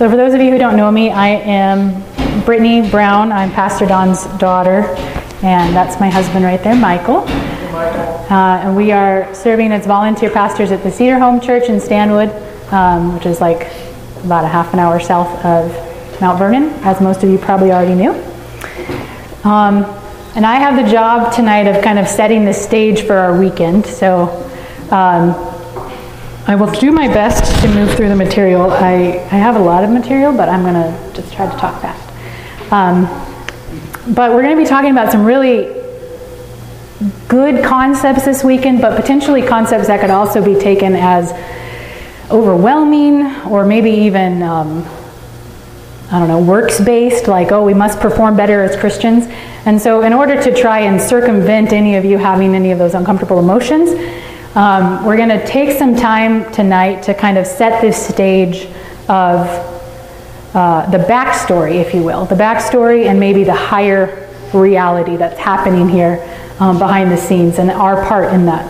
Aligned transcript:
So, 0.00 0.08
for 0.08 0.16
those 0.16 0.32
of 0.32 0.40
you 0.40 0.50
who 0.50 0.56
don't 0.56 0.78
know 0.78 0.90
me, 0.90 1.10
I 1.10 1.28
am 1.28 2.02
Brittany 2.46 2.88
Brown. 2.88 3.32
I'm 3.32 3.50
Pastor 3.50 3.84
Don's 3.84 4.24
daughter, 4.38 4.86
and 5.42 5.76
that's 5.76 6.00
my 6.00 6.08
husband 6.08 6.42
right 6.42 6.64
there, 6.64 6.74
Michael. 6.74 7.18
Uh, 7.18 8.62
and 8.62 8.74
we 8.74 8.92
are 8.92 9.28
serving 9.34 9.72
as 9.72 9.84
volunteer 9.84 10.30
pastors 10.30 10.72
at 10.72 10.82
the 10.82 10.90
Cedar 10.90 11.18
Home 11.18 11.38
Church 11.38 11.64
in 11.64 11.78
Stanwood, 11.78 12.30
um, 12.72 13.12
which 13.12 13.26
is 13.26 13.42
like 13.42 13.70
about 14.24 14.42
a 14.42 14.48
half 14.48 14.72
an 14.72 14.78
hour 14.78 15.00
south 15.00 15.28
of 15.44 15.70
Mount 16.18 16.38
Vernon, 16.38 16.70
as 16.82 16.98
most 17.02 17.22
of 17.22 17.28
you 17.28 17.36
probably 17.36 17.70
already 17.70 17.94
knew. 17.94 18.12
Um, 19.44 19.84
and 20.34 20.46
I 20.46 20.54
have 20.54 20.82
the 20.82 20.90
job 20.90 21.34
tonight 21.34 21.66
of 21.66 21.84
kind 21.84 21.98
of 21.98 22.08
setting 22.08 22.46
the 22.46 22.54
stage 22.54 23.02
for 23.02 23.16
our 23.16 23.38
weekend. 23.38 23.84
So 23.84 24.30
um, 24.90 25.49
I 26.50 26.56
will 26.56 26.72
do 26.72 26.90
my 26.90 27.06
best 27.06 27.62
to 27.62 27.68
move 27.68 27.94
through 27.94 28.08
the 28.08 28.16
material. 28.16 28.72
I, 28.72 29.24
I 29.30 29.36
have 29.38 29.54
a 29.54 29.60
lot 29.60 29.84
of 29.84 29.90
material, 29.90 30.32
but 30.32 30.48
I'm 30.48 30.62
going 30.62 30.74
to 30.74 31.12
just 31.14 31.32
try 31.32 31.48
to 31.48 31.56
talk 31.56 31.80
fast. 31.80 32.72
Um, 32.72 33.04
but 34.12 34.32
we're 34.32 34.42
going 34.42 34.56
to 34.56 34.60
be 34.60 34.68
talking 34.68 34.90
about 34.90 35.12
some 35.12 35.24
really 35.24 35.80
good 37.28 37.64
concepts 37.64 38.24
this 38.24 38.42
weekend, 38.42 38.80
but 38.80 39.00
potentially 39.00 39.42
concepts 39.42 39.86
that 39.86 40.00
could 40.00 40.10
also 40.10 40.44
be 40.44 40.56
taken 40.56 40.96
as 40.96 41.30
overwhelming 42.32 43.26
or 43.42 43.64
maybe 43.64 43.92
even, 43.92 44.42
um, 44.42 44.84
I 46.10 46.18
don't 46.18 46.26
know, 46.26 46.42
works 46.42 46.80
based, 46.80 47.28
like, 47.28 47.52
oh, 47.52 47.64
we 47.64 47.74
must 47.74 48.00
perform 48.00 48.36
better 48.36 48.60
as 48.64 48.76
Christians. 48.76 49.26
And 49.66 49.80
so, 49.80 50.02
in 50.02 50.12
order 50.12 50.42
to 50.42 50.52
try 50.52 50.80
and 50.80 51.00
circumvent 51.00 51.72
any 51.72 51.94
of 51.94 52.04
you 52.04 52.18
having 52.18 52.56
any 52.56 52.72
of 52.72 52.80
those 52.80 52.94
uncomfortable 52.94 53.38
emotions, 53.38 53.90
um, 54.54 55.04
we're 55.04 55.16
going 55.16 55.28
to 55.28 55.46
take 55.46 55.78
some 55.78 55.94
time 55.94 56.50
tonight 56.52 57.04
to 57.04 57.14
kind 57.14 57.38
of 57.38 57.46
set 57.46 57.80
this 57.80 58.04
stage 58.04 58.66
of 59.08 59.46
uh, 60.54 60.90
the 60.90 60.98
backstory, 60.98 61.76
if 61.76 61.94
you 61.94 62.02
will, 62.02 62.24
the 62.24 62.34
backstory 62.34 63.06
and 63.06 63.20
maybe 63.20 63.44
the 63.44 63.54
higher 63.54 64.28
reality 64.52 65.16
that's 65.16 65.38
happening 65.38 65.88
here 65.88 66.18
um, 66.58 66.78
behind 66.78 67.12
the 67.12 67.16
scenes 67.16 67.58
and 67.58 67.70
our 67.70 68.04
part 68.06 68.32
in 68.34 68.44
that. 68.46 68.68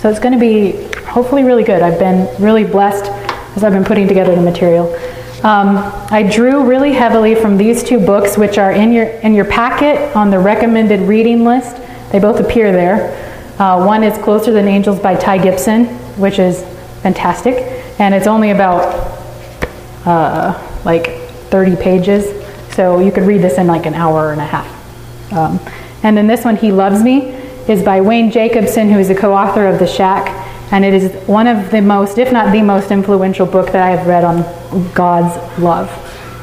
So 0.00 0.08
it's 0.08 0.18
going 0.18 0.32
to 0.32 0.40
be 0.40 0.72
hopefully 1.04 1.44
really 1.44 1.64
good. 1.64 1.82
I've 1.82 1.98
been 1.98 2.28
really 2.42 2.64
blessed 2.64 3.10
as 3.56 3.64
I've 3.64 3.72
been 3.72 3.84
putting 3.84 4.08
together 4.08 4.34
the 4.34 4.40
material. 4.40 4.94
Um, 5.44 5.76
I 6.10 6.22
drew 6.22 6.64
really 6.64 6.92
heavily 6.92 7.34
from 7.34 7.58
these 7.58 7.84
two 7.84 8.00
books, 8.00 8.38
which 8.38 8.56
are 8.56 8.72
in 8.72 8.92
your 8.92 9.04
in 9.04 9.34
your 9.34 9.44
packet 9.44 10.16
on 10.16 10.30
the 10.30 10.38
recommended 10.38 11.00
reading 11.00 11.44
list. 11.44 11.76
They 12.10 12.18
both 12.18 12.40
appear 12.40 12.72
there. 12.72 13.25
Uh, 13.58 13.82
one 13.82 14.04
is 14.04 14.16
Closer 14.22 14.52
Than 14.52 14.68
Angels 14.68 15.00
by 15.00 15.14
Ty 15.14 15.38
Gibson, 15.38 15.86
which 16.20 16.38
is 16.38 16.62
fantastic, 17.02 17.54
and 17.98 18.14
it's 18.14 18.26
only 18.26 18.50
about 18.50 18.82
uh, 20.04 20.82
like 20.84 21.06
30 21.48 21.76
pages, 21.76 22.44
so 22.74 22.98
you 22.98 23.10
could 23.10 23.22
read 23.22 23.40
this 23.40 23.56
in 23.56 23.66
like 23.66 23.86
an 23.86 23.94
hour 23.94 24.32
and 24.32 24.42
a 24.42 24.44
half. 24.44 25.32
Um, 25.32 25.58
and 26.02 26.14
then 26.14 26.26
this 26.26 26.44
one, 26.44 26.56
He 26.56 26.70
Loves 26.70 27.02
Me, 27.02 27.30
is 27.66 27.82
by 27.82 28.02
Wayne 28.02 28.30
Jacobsen, 28.30 28.90
who 28.90 28.98
is 28.98 29.08
a 29.08 29.14
co 29.14 29.32
author 29.32 29.66
of 29.66 29.78
The 29.78 29.86
Shack, 29.86 30.28
and 30.70 30.84
it 30.84 30.92
is 30.92 31.10
one 31.26 31.46
of 31.46 31.70
the 31.70 31.80
most, 31.80 32.18
if 32.18 32.30
not 32.30 32.52
the 32.52 32.60
most 32.60 32.90
influential 32.90 33.46
book 33.46 33.72
that 33.72 33.82
I 33.82 33.96
have 33.96 34.06
read 34.06 34.22
on 34.22 34.42
God's 34.92 35.34
love. 35.58 35.88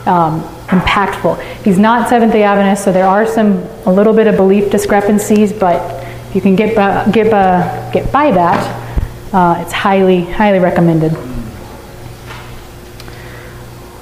Um, 0.07 0.41
impactful. 0.67 1.39
He's 1.63 1.77
not 1.77 2.09
Seventh 2.09 2.33
day 2.33 2.41
Adventist, 2.41 2.83
so 2.83 2.91
there 2.91 3.05
are 3.05 3.27
some, 3.27 3.57
a 3.85 3.93
little 3.93 4.13
bit 4.13 4.25
of 4.25 4.35
belief 4.35 4.71
discrepancies, 4.71 5.53
but 5.53 6.02
you 6.35 6.41
can 6.41 6.55
get 6.55 6.75
by, 6.75 7.09
get 7.11 7.29
by, 7.29 7.91
get 7.93 8.11
by 8.11 8.31
that, 8.31 9.33
uh, 9.33 9.61
it's 9.61 9.73
highly, 9.73 10.25
highly 10.25 10.59
recommended. 10.59 11.13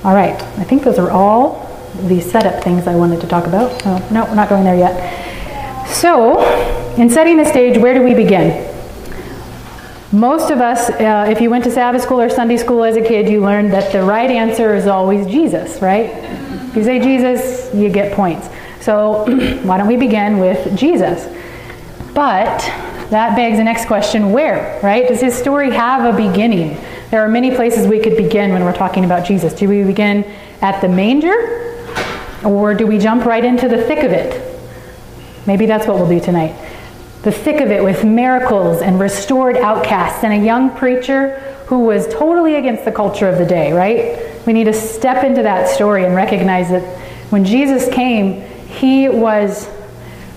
All 0.03 0.15
right, 0.15 0.41
I 0.57 0.63
think 0.63 0.83
those 0.83 0.97
are 0.97 1.11
all 1.11 1.69
the 2.07 2.19
setup 2.21 2.63
things 2.63 2.87
I 2.87 2.95
wanted 2.95 3.21
to 3.21 3.27
talk 3.27 3.47
about. 3.47 3.85
Oh, 3.85 4.07
no, 4.11 4.25
we're 4.25 4.35
not 4.35 4.49
going 4.49 4.63
there 4.63 4.75
yet. 4.75 5.87
So, 5.87 6.39
in 6.97 7.09
setting 7.09 7.37
the 7.37 7.45
stage, 7.45 7.77
where 7.77 7.93
do 7.93 8.01
we 8.01 8.13
begin? 8.13 8.67
Most 10.11 10.51
of 10.51 10.59
us, 10.59 10.89
uh, 10.89 11.27
if 11.29 11.39
you 11.39 11.49
went 11.49 11.63
to 11.65 11.71
Sabbath 11.71 12.01
school 12.01 12.19
or 12.19 12.29
Sunday 12.29 12.57
school 12.57 12.83
as 12.83 12.97
a 12.97 13.01
kid, 13.01 13.29
you 13.29 13.41
learned 13.41 13.71
that 13.71 13.91
the 13.91 14.03
right 14.03 14.29
answer 14.29 14.73
is 14.73 14.87
always 14.87 15.25
Jesus, 15.27 15.81
right? 15.81 16.09
If 16.09 16.75
you 16.75 16.83
say 16.83 16.99
Jesus, 16.99 17.73
you 17.73 17.89
get 17.89 18.13
points. 18.13 18.49
So, 18.81 19.25
why 19.63 19.77
don't 19.77 19.87
we 19.87 19.97
begin 19.97 20.39
with 20.39 20.77
Jesus? 20.77 21.27
But 22.21 22.59
that 23.09 23.35
begs 23.35 23.57
the 23.57 23.63
next 23.63 23.87
question 23.87 24.31
where, 24.31 24.79
right? 24.83 25.07
Does 25.07 25.21
his 25.21 25.33
story 25.33 25.71
have 25.71 26.05
a 26.05 26.15
beginning? 26.15 26.77
There 27.09 27.25
are 27.25 27.27
many 27.27 27.49
places 27.55 27.87
we 27.87 27.99
could 27.99 28.15
begin 28.15 28.53
when 28.53 28.63
we're 28.63 28.75
talking 28.75 29.05
about 29.05 29.25
Jesus. 29.25 29.55
Do 29.55 29.67
we 29.67 29.83
begin 29.83 30.23
at 30.61 30.81
the 30.81 30.87
manger? 30.87 31.33
Or 32.45 32.75
do 32.75 32.85
we 32.85 32.99
jump 32.99 33.25
right 33.25 33.43
into 33.43 33.67
the 33.67 33.81
thick 33.85 34.03
of 34.03 34.11
it? 34.11 34.39
Maybe 35.47 35.65
that's 35.65 35.87
what 35.87 35.97
we'll 35.97 36.09
do 36.09 36.19
tonight. 36.19 36.53
The 37.23 37.31
thick 37.31 37.59
of 37.59 37.71
it 37.71 37.83
with 37.83 38.03
miracles 38.03 38.83
and 38.83 38.99
restored 38.99 39.57
outcasts 39.57 40.23
and 40.23 40.31
a 40.31 40.45
young 40.45 40.77
preacher 40.77 41.39
who 41.65 41.79
was 41.79 42.07
totally 42.13 42.53
against 42.53 42.85
the 42.85 42.91
culture 42.91 43.29
of 43.29 43.39
the 43.39 43.47
day, 43.47 43.73
right? 43.73 44.45
We 44.45 44.53
need 44.53 44.65
to 44.65 44.73
step 44.73 45.23
into 45.23 45.41
that 45.41 45.69
story 45.69 46.05
and 46.05 46.13
recognize 46.13 46.69
that 46.69 46.83
when 47.31 47.45
Jesus 47.45 47.91
came, 47.91 48.43
he 48.67 49.09
was 49.09 49.67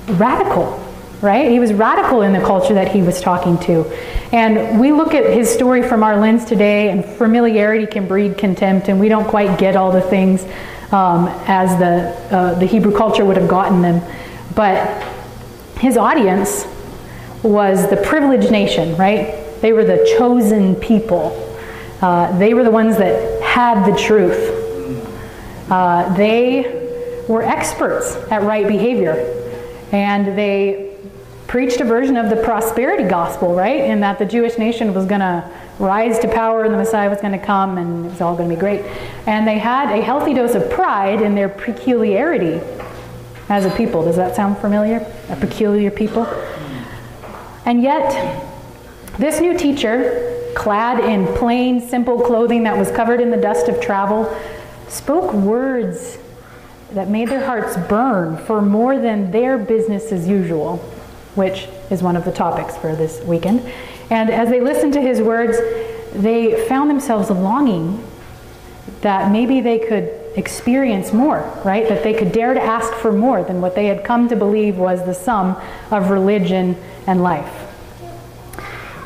radical 0.09 0.81
right? 1.25 1.51
He 1.51 1.59
was 1.59 1.73
radical 1.73 2.23
in 2.23 2.33
the 2.33 2.41
culture 2.41 2.75
that 2.75 2.89
he 2.89 3.03
was 3.03 3.21
talking 3.21 3.59
to. 3.61 3.85
And 4.33 4.79
we 4.79 4.93
look 4.93 5.15
at 5.15 5.25
his 5.33 5.49
story 5.53 5.83
from 5.83 6.03
our 6.03 6.17
lens 6.17 6.45
today, 6.45 6.91
and 6.91 7.05
familiarity 7.05 7.87
can 7.87 8.07
breed 8.07 8.37
contempt, 8.37 8.89
and 8.89 9.01
we 9.01 9.09
don't 9.09 9.27
quite 9.27 9.59
get 9.59 9.75
all 9.75 9.91
the 9.91 10.03
things 10.03 10.45
um, 10.93 11.29
as 11.47 11.77
the, 11.79 12.37
uh, 12.37 12.55
the 12.59 12.67
Hebrew 12.67 12.97
culture 12.97 13.25
would 13.25 13.37
have 13.37 13.49
gotten 13.49 13.81
them. 13.83 14.03
But 14.55 15.03
his 15.79 15.97
audience 15.97 16.67
was 17.43 17.89
the 17.91 17.97
privileged 17.97 18.51
nation, 18.51 18.97
right? 18.97 19.35
They 19.61 19.73
were 19.73 19.85
the 19.85 20.15
chosen 20.19 20.77
people. 20.77 21.41
Uh, 22.01 22.37
they 22.39 22.55
were 22.55 22.65
the 22.65 22.71
ones 22.71 22.99
that 22.99 23.43
had 23.43 23.91
the 23.91 23.97
truth. 23.99 24.61
Uh, 25.71 26.15
they 26.17 27.25
were 27.29 27.43
experts 27.43 28.17
at 28.31 28.43
right 28.43 28.69
behavior. 28.69 29.31
And 29.91 30.37
they 30.37 30.94
preached 31.55 31.81
a 31.81 31.85
version 31.85 32.17
of 32.17 32.31
the 32.31 32.37
prosperity 32.43 33.05
gospel, 33.05 33.55
right? 33.55 33.83
And 33.83 34.03
that 34.03 34.19
the 34.19 34.25
Jewish 34.25 34.59
nation 34.59 34.93
was 34.93 35.07
going 35.07 35.21
to 35.21 35.49
rise 35.79 36.19
to 36.19 36.27
power 36.27 36.65
and 36.65 36.75
the 36.75 36.79
Messiah 36.79 37.09
was 37.09 37.21
going 37.21 37.31
to 37.31 37.39
come 37.39 37.79
and 37.79 38.07
it 38.07 38.09
was 38.09 38.21
all 38.21 38.35
going 38.35 38.49
to 38.49 38.57
be 38.57 38.59
great. 38.59 38.81
And 39.29 39.47
they 39.47 39.61
had 39.61 39.97
a 39.97 40.03
healthy 40.03 40.35
dose 40.35 40.57
of 40.57 40.69
pride 40.69 41.23
in 41.23 41.37
their 41.37 41.49
peculiarity 41.49 42.61
as 43.49 43.67
a 43.67 43.71
people. 43.77 44.05
Does 44.05 44.17
that 44.17 44.35
sound 44.35 44.59
familiar? 44.59 45.07
A 45.29 45.37
peculiar 45.37 45.93
people? 45.93 46.27
And 47.65 47.85
yet, 47.85 48.45
this 49.21 49.41
new 49.41 49.57
teacher, 49.57 50.53
clad 50.57 51.05
in 51.05 51.25
plain, 51.37 51.81
simple 51.81 52.21
clothing 52.21 52.65
that 52.65 52.77
was 52.77 52.91
covered 52.91 53.21
in 53.21 53.31
the 53.31 53.37
dust 53.37 53.69
of 53.69 53.81
travel, 53.81 54.37
spoke 54.89 55.33
words 55.33 56.19
that 56.95 57.09
made 57.09 57.29
their 57.29 57.47
hearts 57.47 57.77
burn 57.89 58.39
for 58.39 58.61
more 58.61 58.99
than 58.99 59.31
their 59.31 59.57
business 59.57 60.11
as 60.11 60.27
usual 60.27 60.85
which 61.34 61.69
is 61.91 62.03
one 62.03 62.17
of 62.17 62.25
the 62.25 62.33
topics 62.33 62.77
for 62.77 62.95
this 62.95 63.21
weekend. 63.22 63.61
And 64.11 64.31
as 64.31 64.49
they 64.49 64.61
listened 64.61 64.93
to 64.95 65.00
his 65.00 65.21
words, 65.21 65.59
they 66.15 66.67
found 66.69 66.91
themselves 66.91 67.31
longing 67.31 68.05
that 69.00 69.31
maybe 69.33 69.61
they 69.61 69.78
could 69.78 70.21
experience 70.37 71.12
more, 71.12 71.50
right? 71.65 71.89
That 71.89 72.03
they 72.03 72.15
could 72.15 72.33
dare 72.33 72.55
to 72.55 72.61
ask 72.61 72.93
for 72.94 73.12
more 73.12 73.43
than 73.43 73.61
what 73.61 73.75
they 73.75 73.87
had 73.87 74.05
come 74.05 74.28
to 74.28 74.37
believe 74.37 74.77
was 74.77 75.05
the 75.05 75.15
sum 75.15 75.56
of 75.91 76.11
religion 76.11 76.77
and 77.06 77.23
life. 77.23 77.53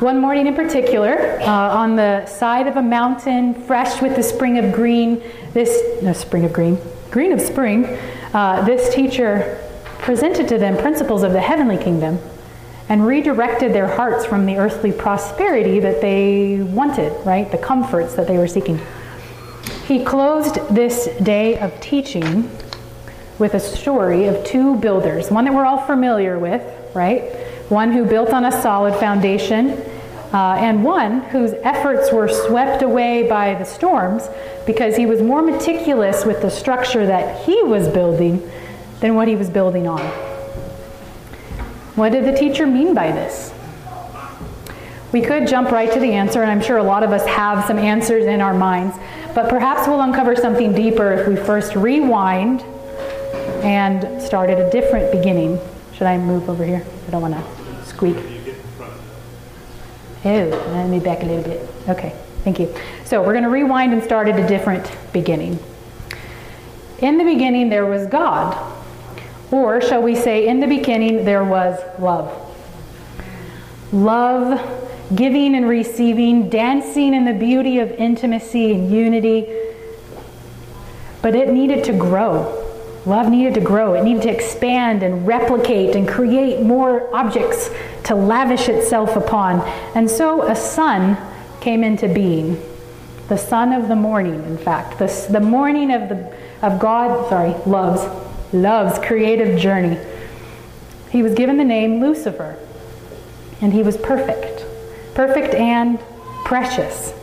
One 0.01 0.19
morning 0.19 0.47
in 0.47 0.55
particular, 0.55 1.39
uh, 1.41 1.45
on 1.45 1.97
the 1.97 2.25
side 2.25 2.67
of 2.67 2.77
a 2.77 2.81
mountain, 2.81 3.53
fresh 3.53 4.01
with 4.01 4.15
the 4.15 4.23
spring 4.23 4.57
of 4.57 4.71
green, 4.71 5.21
this, 5.53 6.01
no, 6.01 6.13
spring 6.13 6.45
of 6.45 6.53
green, 6.53 6.77
green 7.11 7.33
of 7.33 7.41
spring, 7.41 7.85
uh, 8.33 8.61
this 8.65 8.93
teacher 8.93 9.61
presented 9.99 10.47
to 10.49 10.57
them 10.57 10.77
principles 10.77 11.23
of 11.23 11.33
the 11.33 11.41
heavenly 11.41 11.77
kingdom 11.77 12.19
and 12.89 13.05
redirected 13.05 13.71
their 13.71 13.87
hearts 13.87 14.25
from 14.25 14.45
the 14.45 14.57
earthly 14.57 14.91
prosperity 14.91 15.79
that 15.79 16.01
they 16.01 16.57
wanted, 16.61 17.13
right? 17.25 17.51
The 17.51 17.57
comforts 17.57 18.15
that 18.15 18.27
they 18.27 18.37
were 18.37 18.47
seeking. 18.47 18.79
He 19.85 20.03
closed 20.03 20.55
this 20.73 21.07
day 21.21 21.59
of 21.59 21.79
teaching 21.81 22.49
with 23.37 23.53
a 23.53 23.59
story 23.59 24.25
of 24.25 24.43
two 24.43 24.75
builders, 24.77 25.31
one 25.31 25.45
that 25.45 25.53
we're 25.53 25.65
all 25.65 25.85
familiar 25.85 26.39
with, 26.39 26.63
right? 26.95 27.23
One 27.69 27.91
who 27.91 28.05
built 28.05 28.31
on 28.31 28.45
a 28.45 28.51
solid 28.51 28.95
foundation, 28.95 29.69
uh, 30.33 30.55
and 30.59 30.83
one 30.83 31.21
whose 31.21 31.53
efforts 31.63 32.11
were 32.11 32.27
swept 32.27 32.81
away 32.81 33.27
by 33.27 33.55
the 33.55 33.63
storms 33.63 34.27
because 34.65 34.95
he 34.95 35.05
was 35.05 35.21
more 35.21 35.41
meticulous 35.41 36.25
with 36.25 36.41
the 36.41 36.49
structure 36.49 37.05
that 37.05 37.45
he 37.45 37.63
was 37.63 37.87
building 37.87 38.47
than 38.99 39.15
what 39.15 39.27
he 39.27 39.35
was 39.35 39.49
building 39.49 39.87
on. 39.87 40.01
What 41.95 42.11
did 42.11 42.25
the 42.25 42.37
teacher 42.37 42.65
mean 42.65 42.93
by 42.93 43.11
this? 43.11 43.53
We 45.11 45.21
could 45.21 45.47
jump 45.47 45.71
right 45.71 45.91
to 45.91 45.99
the 45.99 46.13
answer, 46.13 46.41
and 46.43 46.51
I'm 46.51 46.61
sure 46.61 46.77
a 46.77 46.83
lot 46.83 47.03
of 47.03 47.11
us 47.11 47.25
have 47.25 47.65
some 47.65 47.79
answers 47.79 48.25
in 48.25 48.41
our 48.41 48.53
minds. 48.53 48.95
but 49.35 49.47
perhaps 49.47 49.87
we'll 49.87 50.01
uncover 50.01 50.35
something 50.35 50.73
deeper 50.73 51.11
if 51.13 51.27
we 51.27 51.35
first 51.35 51.75
rewind 51.75 52.61
and 53.63 54.21
start 54.21 54.49
at 54.49 54.59
a 54.59 54.69
different 54.71 55.11
beginning. 55.11 55.59
Should 55.93 56.07
I 56.07 56.17
move 56.17 56.49
over 56.49 56.65
here? 56.65 56.85
I 57.07 57.11
don't 57.11 57.21
want 57.21 57.35
to 57.35 57.85
squeak. 57.85 58.17
Oh, 60.25 60.71
let 60.73 60.89
me 60.89 60.99
back 60.99 61.21
a 61.21 61.25
little 61.25 61.43
bit. 61.43 61.69
Okay, 61.87 62.13
thank 62.43 62.59
you. 62.59 62.73
So 63.05 63.21
we're 63.21 63.33
going 63.33 63.43
to 63.43 63.49
rewind 63.49 63.93
and 63.93 64.03
start 64.03 64.27
at 64.27 64.39
a 64.39 64.47
different 64.47 64.91
beginning. 65.13 65.59
In 66.99 67.17
the 67.17 67.23
beginning, 67.23 67.69
there 67.69 67.85
was 67.85 68.07
God. 68.07 68.78
Or 69.51 69.81
shall 69.81 70.01
we 70.01 70.15
say, 70.15 70.47
in 70.47 70.59
the 70.59 70.67
beginning, 70.67 71.25
there 71.25 71.43
was 71.43 71.79
love. 71.99 72.45
Love, 73.91 75.15
giving 75.15 75.55
and 75.55 75.67
receiving, 75.67 76.49
dancing 76.49 77.13
in 77.13 77.25
the 77.25 77.33
beauty 77.33 77.79
of 77.79 77.91
intimacy 77.91 78.71
and 78.73 78.91
unity. 78.91 79.47
But 81.21 81.35
it 81.35 81.49
needed 81.49 81.83
to 81.85 81.93
grow. 81.93 82.55
Love 83.05 83.29
needed 83.29 83.55
to 83.55 83.61
grow. 83.61 83.95
It 83.95 84.03
needed 84.03 84.23
to 84.23 84.29
expand 84.29 85.01
and 85.01 85.25
replicate 85.25 85.95
and 85.95 86.07
create 86.07 86.61
more 86.61 87.13
objects 87.15 87.71
to 88.03 88.15
lavish 88.15 88.69
itself 88.69 89.15
upon. 89.15 89.61
And 89.95 90.09
so 90.09 90.43
a 90.43 90.55
son 90.55 91.17
came 91.59 91.83
into 91.83 92.07
being. 92.07 92.61
The 93.29 93.37
son 93.37 93.73
of 93.73 93.87
the 93.87 93.95
morning, 93.95 94.43
in 94.45 94.57
fact. 94.57 94.99
The, 94.99 95.27
the 95.31 95.39
morning 95.39 95.91
of 95.91 96.09
the 96.09 96.39
of 96.61 96.77
God, 96.77 97.29
sorry, 97.29 97.55
love's, 97.65 98.01
love's 98.53 98.99
creative 98.99 99.59
journey. 99.59 99.97
He 101.11 101.23
was 101.23 101.33
given 101.33 101.57
the 101.57 101.63
name 101.63 101.99
Lucifer, 101.99 102.57
and 103.61 103.73
he 103.73 103.83
was 103.83 103.97
perfect, 103.97 104.65
perfect 105.15 105.53
and 105.53 105.99
precious. 106.45 107.13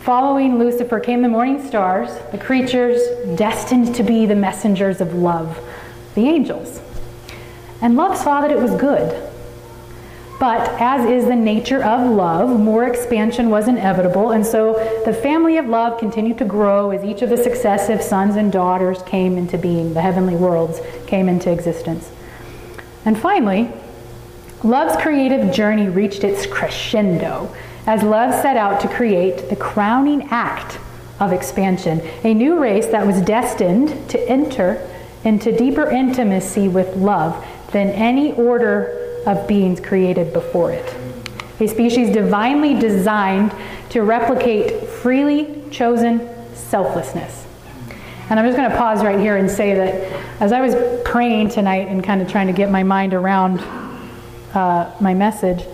Following 0.00 0.58
Lucifer 0.58 1.00
came 1.00 1.20
the 1.20 1.28
morning 1.28 1.66
stars, 1.66 2.08
the 2.32 2.38
creatures 2.38 3.00
destined 3.36 3.94
to 3.94 4.02
be 4.02 4.24
the 4.24 4.34
messengers 4.34 5.00
of 5.00 5.14
love, 5.14 5.58
the 6.14 6.26
angels. 6.26 6.80
And 7.82 7.96
love 7.96 8.16
saw 8.16 8.40
that 8.40 8.50
it 8.50 8.58
was 8.58 8.74
good. 8.76 9.27
But 10.38 10.80
as 10.80 11.04
is 11.04 11.24
the 11.24 11.34
nature 11.34 11.82
of 11.82 12.08
love, 12.08 12.60
more 12.60 12.86
expansion 12.86 13.50
was 13.50 13.66
inevitable, 13.66 14.30
and 14.30 14.46
so 14.46 14.74
the 15.04 15.12
family 15.12 15.56
of 15.56 15.66
love 15.66 15.98
continued 15.98 16.38
to 16.38 16.44
grow 16.44 16.90
as 16.90 17.04
each 17.04 17.22
of 17.22 17.30
the 17.30 17.36
successive 17.36 18.00
sons 18.00 18.36
and 18.36 18.52
daughters 18.52 19.02
came 19.02 19.36
into 19.36 19.58
being, 19.58 19.94
the 19.94 20.00
heavenly 20.00 20.36
worlds 20.36 20.80
came 21.08 21.28
into 21.28 21.50
existence. 21.50 22.12
And 23.04 23.18
finally, 23.18 23.72
love's 24.62 24.96
creative 25.02 25.52
journey 25.52 25.88
reached 25.88 26.22
its 26.22 26.46
crescendo 26.46 27.52
as 27.86 28.04
love 28.04 28.32
set 28.40 28.56
out 28.56 28.80
to 28.82 28.88
create 28.88 29.48
the 29.48 29.56
crowning 29.56 30.28
act 30.30 30.78
of 31.18 31.32
expansion, 31.32 32.00
a 32.22 32.32
new 32.32 32.60
race 32.60 32.86
that 32.86 33.04
was 33.04 33.20
destined 33.22 34.08
to 34.10 34.28
enter 34.28 34.88
into 35.24 35.50
deeper 35.50 35.90
intimacy 35.90 36.68
with 36.68 36.94
love 36.94 37.44
than 37.72 37.88
any 37.88 38.32
order 38.34 39.07
of 39.28 39.46
beings 39.46 39.78
created 39.78 40.32
before 40.32 40.72
it. 40.72 40.96
A 41.60 41.66
species 41.66 42.12
divinely 42.12 42.78
designed 42.78 43.52
to 43.90 44.02
replicate 44.02 44.88
freely 44.88 45.62
chosen 45.70 46.28
selflessness. 46.54 47.46
And 48.30 48.38
I'm 48.38 48.46
just 48.46 48.56
going 48.56 48.70
to 48.70 48.76
pause 48.76 49.02
right 49.02 49.18
here 49.18 49.36
and 49.36 49.50
say 49.50 49.74
that 49.74 50.40
as 50.40 50.52
I 50.52 50.60
was 50.60 50.74
praying 51.04 51.50
tonight 51.50 51.88
and 51.88 52.02
kind 52.02 52.20
of 52.20 52.30
trying 52.30 52.46
to 52.46 52.52
get 52.52 52.70
my 52.70 52.82
mind 52.82 53.14
around 53.14 53.60
uh, 54.54 54.94
my 55.00 55.14
message, 55.14 55.64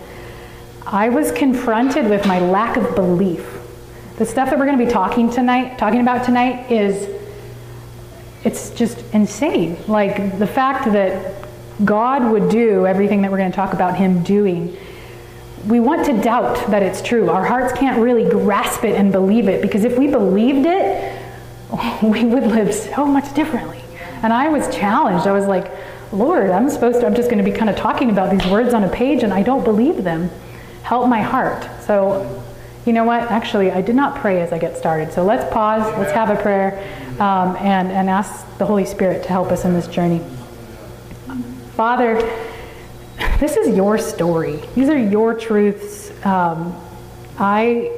I 0.86 1.08
was 1.08 1.32
confronted 1.32 2.08
with 2.08 2.26
my 2.26 2.38
lack 2.40 2.76
of 2.76 2.94
belief. 2.94 3.46
The 4.18 4.26
stuff 4.26 4.50
that 4.50 4.58
we're 4.58 4.66
going 4.66 4.78
to 4.78 4.84
be 4.84 4.90
talking 4.90 5.30
tonight, 5.30 5.78
talking 5.78 6.00
about 6.00 6.24
tonight, 6.24 6.70
is 6.70 7.08
it's 8.44 8.70
just 8.70 9.02
insane. 9.12 9.76
Like 9.88 10.38
the 10.38 10.46
fact 10.46 10.92
that 10.92 11.43
God 11.82 12.30
would 12.30 12.50
do 12.50 12.86
everything 12.86 13.22
that 13.22 13.30
we're 13.30 13.38
going 13.38 13.50
to 13.50 13.56
talk 13.56 13.72
about 13.72 13.96
Him 13.96 14.22
doing, 14.22 14.76
we 15.66 15.80
want 15.80 16.04
to 16.06 16.20
doubt 16.20 16.70
that 16.70 16.82
it's 16.82 17.00
true. 17.00 17.30
Our 17.30 17.44
hearts 17.44 17.72
can't 17.72 18.00
really 18.00 18.28
grasp 18.28 18.84
it 18.84 18.96
and 18.96 19.10
believe 19.10 19.48
it 19.48 19.62
because 19.62 19.84
if 19.84 19.98
we 19.98 20.08
believed 20.08 20.66
it, 20.66 21.22
we 22.02 22.24
would 22.24 22.44
live 22.44 22.74
so 22.74 23.06
much 23.06 23.34
differently. 23.34 23.80
And 24.22 24.32
I 24.32 24.48
was 24.48 24.74
challenged. 24.74 25.26
I 25.26 25.32
was 25.32 25.46
like, 25.46 25.70
Lord, 26.12 26.50
I'm 26.50 26.70
supposed 26.70 27.00
to, 27.00 27.06
I'm 27.06 27.14
just 27.14 27.30
going 27.30 27.44
to 27.44 27.50
be 27.50 27.56
kind 27.56 27.70
of 27.70 27.76
talking 27.76 28.10
about 28.10 28.30
these 28.30 28.46
words 28.50 28.74
on 28.74 28.84
a 28.84 28.88
page 28.88 29.22
and 29.22 29.32
I 29.32 29.42
don't 29.42 29.64
believe 29.64 30.04
them. 30.04 30.30
Help 30.82 31.08
my 31.08 31.22
heart. 31.22 31.66
So, 31.82 32.42
you 32.84 32.92
know 32.92 33.04
what? 33.04 33.22
Actually, 33.22 33.70
I 33.70 33.80
did 33.80 33.96
not 33.96 34.20
pray 34.20 34.42
as 34.42 34.52
I 34.52 34.58
get 34.58 34.76
started. 34.76 35.12
So 35.12 35.24
let's 35.24 35.50
pause, 35.52 35.82
let's 35.98 36.12
have 36.12 36.28
a 36.28 36.40
prayer, 36.40 36.78
um, 37.18 37.56
and, 37.56 37.90
and 37.90 38.10
ask 38.10 38.46
the 38.58 38.66
Holy 38.66 38.84
Spirit 38.84 39.22
to 39.24 39.28
help 39.30 39.50
us 39.50 39.64
in 39.64 39.72
this 39.72 39.86
journey. 39.88 40.20
Father, 41.76 42.14
this 43.40 43.56
is 43.56 43.76
your 43.76 43.98
story. 43.98 44.60
These 44.76 44.88
are 44.88 44.96
your 44.96 45.34
truths. 45.34 46.12
Um, 46.24 46.80
I 47.36 47.90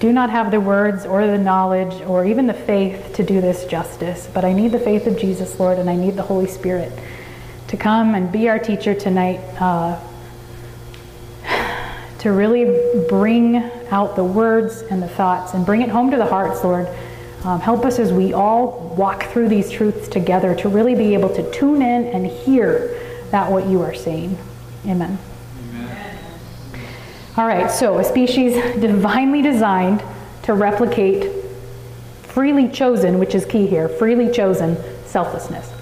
do 0.00 0.12
not 0.12 0.30
have 0.30 0.50
the 0.50 0.58
words 0.58 1.06
or 1.06 1.24
the 1.28 1.38
knowledge 1.38 2.02
or 2.02 2.24
even 2.26 2.48
the 2.48 2.54
faith 2.54 3.14
to 3.14 3.22
do 3.22 3.40
this 3.40 3.64
justice, 3.66 4.28
but 4.34 4.44
I 4.44 4.52
need 4.52 4.72
the 4.72 4.80
faith 4.80 5.06
of 5.06 5.16
Jesus, 5.16 5.60
Lord, 5.60 5.78
and 5.78 5.88
I 5.88 5.94
need 5.94 6.16
the 6.16 6.22
Holy 6.22 6.48
Spirit 6.48 6.92
to 7.68 7.76
come 7.76 8.16
and 8.16 8.32
be 8.32 8.48
our 8.48 8.58
teacher 8.58 8.92
tonight, 8.92 9.38
uh, 9.60 10.00
to 12.18 12.32
really 12.32 13.06
bring 13.08 13.70
out 13.92 14.16
the 14.16 14.24
words 14.24 14.82
and 14.82 15.00
the 15.00 15.08
thoughts 15.08 15.54
and 15.54 15.64
bring 15.64 15.82
it 15.82 15.90
home 15.90 16.10
to 16.10 16.16
the 16.16 16.26
hearts, 16.26 16.64
Lord. 16.64 16.88
Um, 17.44 17.60
help 17.60 17.84
us 17.84 17.98
as 17.98 18.12
we 18.12 18.32
all 18.32 18.94
walk 18.96 19.24
through 19.24 19.48
these 19.48 19.70
truths 19.70 20.08
together 20.08 20.54
to 20.56 20.68
really 20.68 20.94
be 20.94 21.14
able 21.14 21.32
to 21.34 21.50
tune 21.52 21.82
in 21.82 22.06
and 22.06 22.26
hear 22.26 22.98
that 23.30 23.50
what 23.50 23.66
you 23.66 23.80
are 23.82 23.94
saying. 23.94 24.36
Amen. 24.86 25.18
Amen. 25.70 26.18
All 27.36 27.46
right, 27.46 27.70
so 27.70 27.98
a 27.98 28.04
species 28.04 28.54
divinely 28.80 29.42
designed 29.42 30.02
to 30.42 30.54
replicate 30.54 31.30
freely 32.22 32.68
chosen, 32.68 33.18
which 33.18 33.34
is 33.34 33.44
key 33.44 33.66
here, 33.66 33.88
freely 33.88 34.30
chosen 34.30 34.76
selflessness. 35.06 35.72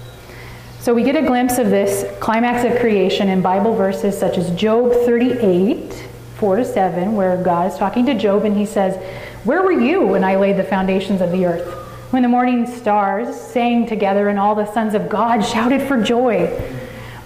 So 0.79 0.93
we 0.93 1.03
get 1.03 1.15
a 1.15 1.21
glimpse 1.21 1.57
of 1.57 1.69
this 1.69 2.05
climax 2.19 2.63
of 2.63 2.79
creation 2.79 3.29
in 3.29 3.41
Bible 3.41 3.75
verses 3.75 4.17
such 4.17 4.37
as 4.37 4.51
Job 4.51 4.91
38, 4.91 6.07
4 6.35 6.55
to 6.55 6.65
7, 6.65 7.15
where 7.15 7.41
God 7.43 7.71
is 7.71 7.77
talking 7.77 8.05
to 8.05 8.13
Job 8.13 8.45
and 8.45 8.55
he 8.55 8.65
says, 8.65 8.95
where 9.43 9.61
were 9.61 9.71
you 9.71 10.05
when 10.05 10.23
I 10.23 10.35
laid 10.35 10.57
the 10.57 10.63
foundations 10.63 11.21
of 11.21 11.31
the 11.31 11.45
earth? 11.45 11.67
When 12.11 12.23
the 12.23 12.29
morning 12.29 12.65
stars 12.67 13.35
sang 13.39 13.85
together 13.85 14.29
and 14.29 14.39
all 14.39 14.55
the 14.55 14.71
sons 14.71 14.93
of 14.93 15.09
God 15.09 15.41
shouted 15.45 15.81
for 15.81 16.01
joy? 16.01 16.49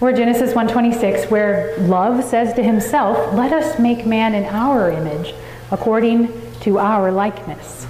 Or 0.00 0.12
Genesis 0.12 0.52
1:26 0.54 1.30
where 1.30 1.74
love 1.78 2.24
says 2.24 2.52
to 2.54 2.62
himself, 2.62 3.32
"Let 3.34 3.52
us 3.52 3.78
make 3.78 4.04
man 4.04 4.34
in 4.34 4.44
our 4.46 4.90
image, 4.90 5.34
according 5.70 6.28
to 6.60 6.78
our 6.78 7.12
likeness." 7.12 7.86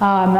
Um, 0.00 0.38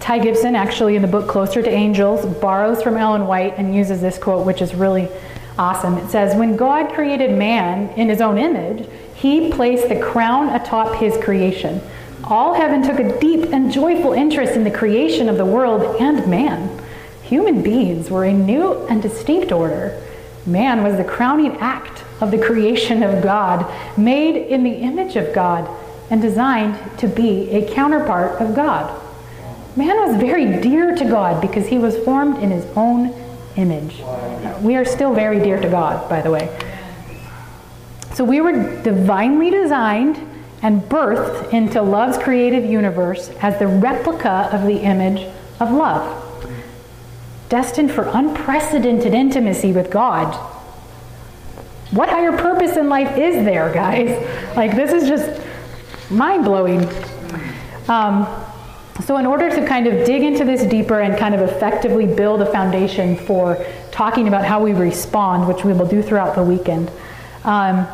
Ty 0.00 0.18
Gibson, 0.20 0.56
actually 0.56 0.96
in 0.96 1.02
the 1.02 1.08
book 1.08 1.28
Closer 1.28 1.62
to 1.62 1.70
Angels, 1.70 2.24
borrows 2.24 2.82
from 2.82 2.96
Ellen 2.96 3.26
White 3.26 3.54
and 3.58 3.74
uses 3.74 4.00
this 4.00 4.16
quote, 4.16 4.46
which 4.46 4.62
is 4.62 4.74
really 4.74 5.08
awesome. 5.58 5.98
It 5.98 6.10
says, 6.10 6.34
When 6.34 6.56
God 6.56 6.92
created 6.94 7.36
man 7.36 7.90
in 7.96 8.08
his 8.08 8.20
own 8.20 8.38
image, 8.38 8.88
he 9.20 9.50
placed 9.50 9.88
the 9.88 10.00
crown 10.00 10.48
atop 10.48 10.96
his 10.96 11.16
creation. 11.18 11.82
All 12.24 12.54
heaven 12.54 12.82
took 12.82 12.98
a 12.98 13.20
deep 13.20 13.52
and 13.52 13.70
joyful 13.70 14.14
interest 14.14 14.54
in 14.54 14.64
the 14.64 14.70
creation 14.70 15.28
of 15.28 15.36
the 15.36 15.44
world 15.44 16.00
and 16.00 16.26
man. 16.26 16.82
Human 17.22 17.62
beings 17.62 18.10
were 18.10 18.24
a 18.24 18.32
new 18.32 18.86
and 18.86 19.02
distinct 19.02 19.52
order. 19.52 20.02
Man 20.46 20.82
was 20.82 20.96
the 20.96 21.04
crowning 21.04 21.56
act 21.58 22.02
of 22.22 22.30
the 22.30 22.38
creation 22.38 23.02
of 23.02 23.22
God, 23.22 23.66
made 23.98 24.36
in 24.36 24.62
the 24.62 24.76
image 24.76 25.16
of 25.16 25.34
God 25.34 25.68
and 26.10 26.22
designed 26.22 26.78
to 26.98 27.06
be 27.06 27.50
a 27.50 27.72
counterpart 27.74 28.40
of 28.40 28.54
God. 28.54 29.00
Man 29.76 29.96
was 29.96 30.16
very 30.16 30.60
dear 30.60 30.96
to 30.96 31.04
God 31.04 31.42
because 31.42 31.66
he 31.66 31.78
was 31.78 31.96
formed 32.04 32.42
in 32.42 32.50
his 32.50 32.64
own 32.74 33.14
image. 33.56 34.02
We 34.62 34.76
are 34.76 34.84
still 34.84 35.14
very 35.14 35.40
dear 35.40 35.60
to 35.60 35.68
God, 35.68 36.08
by 36.08 36.22
the 36.22 36.30
way. 36.30 36.48
So 38.14 38.24
we 38.24 38.40
were 38.40 38.82
divinely 38.82 39.50
designed 39.50 40.18
and 40.62 40.82
birthed 40.82 41.52
into 41.52 41.80
love's 41.80 42.18
creative 42.18 42.64
universe 42.64 43.30
as 43.40 43.58
the 43.58 43.66
replica 43.66 44.48
of 44.52 44.66
the 44.66 44.78
image 44.78 45.32
of 45.58 45.72
love. 45.72 46.26
Destined 47.48 47.90
for 47.90 48.08
unprecedented 48.12 49.14
intimacy 49.14 49.72
with 49.72 49.90
God. 49.90 50.34
What 51.92 52.08
higher 52.08 52.36
purpose 52.36 52.76
in 52.76 52.88
life 52.88 53.16
is 53.16 53.44
there, 53.44 53.72
guys? 53.72 54.26
Like, 54.56 54.74
this 54.74 54.92
is 54.92 55.08
just 55.08 55.40
mind 56.10 56.44
blowing. 56.44 56.88
Um, 57.88 58.26
so, 59.04 59.16
in 59.16 59.24
order 59.24 59.48
to 59.48 59.66
kind 59.66 59.86
of 59.86 60.04
dig 60.04 60.22
into 60.22 60.44
this 60.44 60.64
deeper 60.64 61.00
and 61.00 61.16
kind 61.16 61.34
of 61.34 61.40
effectively 61.40 62.04
build 62.04 62.42
a 62.42 62.46
foundation 62.46 63.16
for 63.16 63.64
talking 63.92 64.26
about 64.26 64.44
how 64.44 64.62
we 64.62 64.72
respond, 64.72 65.46
which 65.46 65.64
we 65.64 65.72
will 65.72 65.86
do 65.86 66.02
throughout 66.02 66.34
the 66.34 66.42
weekend, 66.42 66.90
um, 67.44 67.86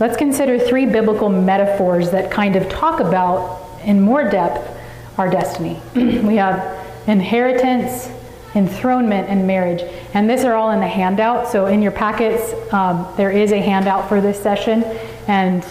let's 0.00 0.16
consider 0.16 0.58
three 0.58 0.86
biblical 0.86 1.28
metaphors 1.28 2.10
that 2.10 2.30
kind 2.30 2.56
of 2.56 2.68
talk 2.68 3.00
about 3.00 3.68
in 3.84 4.00
more 4.00 4.28
depth 4.28 4.76
our 5.18 5.28
destiny. 5.28 5.80
we 5.94 6.36
have 6.36 6.86
inheritance, 7.08 8.08
enthronement, 8.54 9.28
and 9.28 9.46
marriage. 9.46 9.82
And 10.14 10.30
these 10.30 10.44
are 10.44 10.54
all 10.54 10.70
in 10.70 10.80
the 10.80 10.86
handout. 10.86 11.48
So 11.48 11.66
in 11.66 11.82
your 11.82 11.92
packets, 11.92 12.54
um, 12.72 13.06
there 13.16 13.30
is 13.30 13.52
a 13.52 13.60
handout 13.60 14.08
for 14.08 14.20
this 14.20 14.40
session. 14.40 14.84
And 15.26 15.64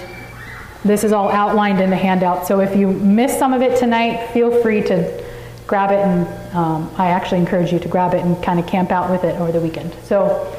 this 0.84 1.03
is 1.03 1.12
all 1.12 1.29
outlined 1.29 1.79
in 1.79 1.89
the 1.89 1.96
handout. 1.96 2.46
So 2.46 2.60
if 2.60 2.75
you 2.75 2.88
miss 2.88 3.38
some 3.38 3.53
of 3.53 3.62
it 3.62 3.79
tonight, 3.79 4.27
feel 4.34 4.62
free 4.62 4.81
to 4.84 5.24
grab 5.65 5.91
it. 5.91 6.00
And 6.00 6.55
um, 6.55 6.91
I 6.98 7.07
actually 7.07 7.39
encourage 7.39 7.72
you 7.72 7.79
to 7.79 7.88
grab 7.88 8.13
it 8.13 8.24
and 8.24 8.41
kind 8.43 8.60
of 8.60 8.67
camp 8.67 8.91
out 8.91 9.10
with 9.10 9.24
it 9.24 9.39
over 9.39 9.51
the 9.51 9.62
weekend. 9.62 9.93
So, 10.03 10.53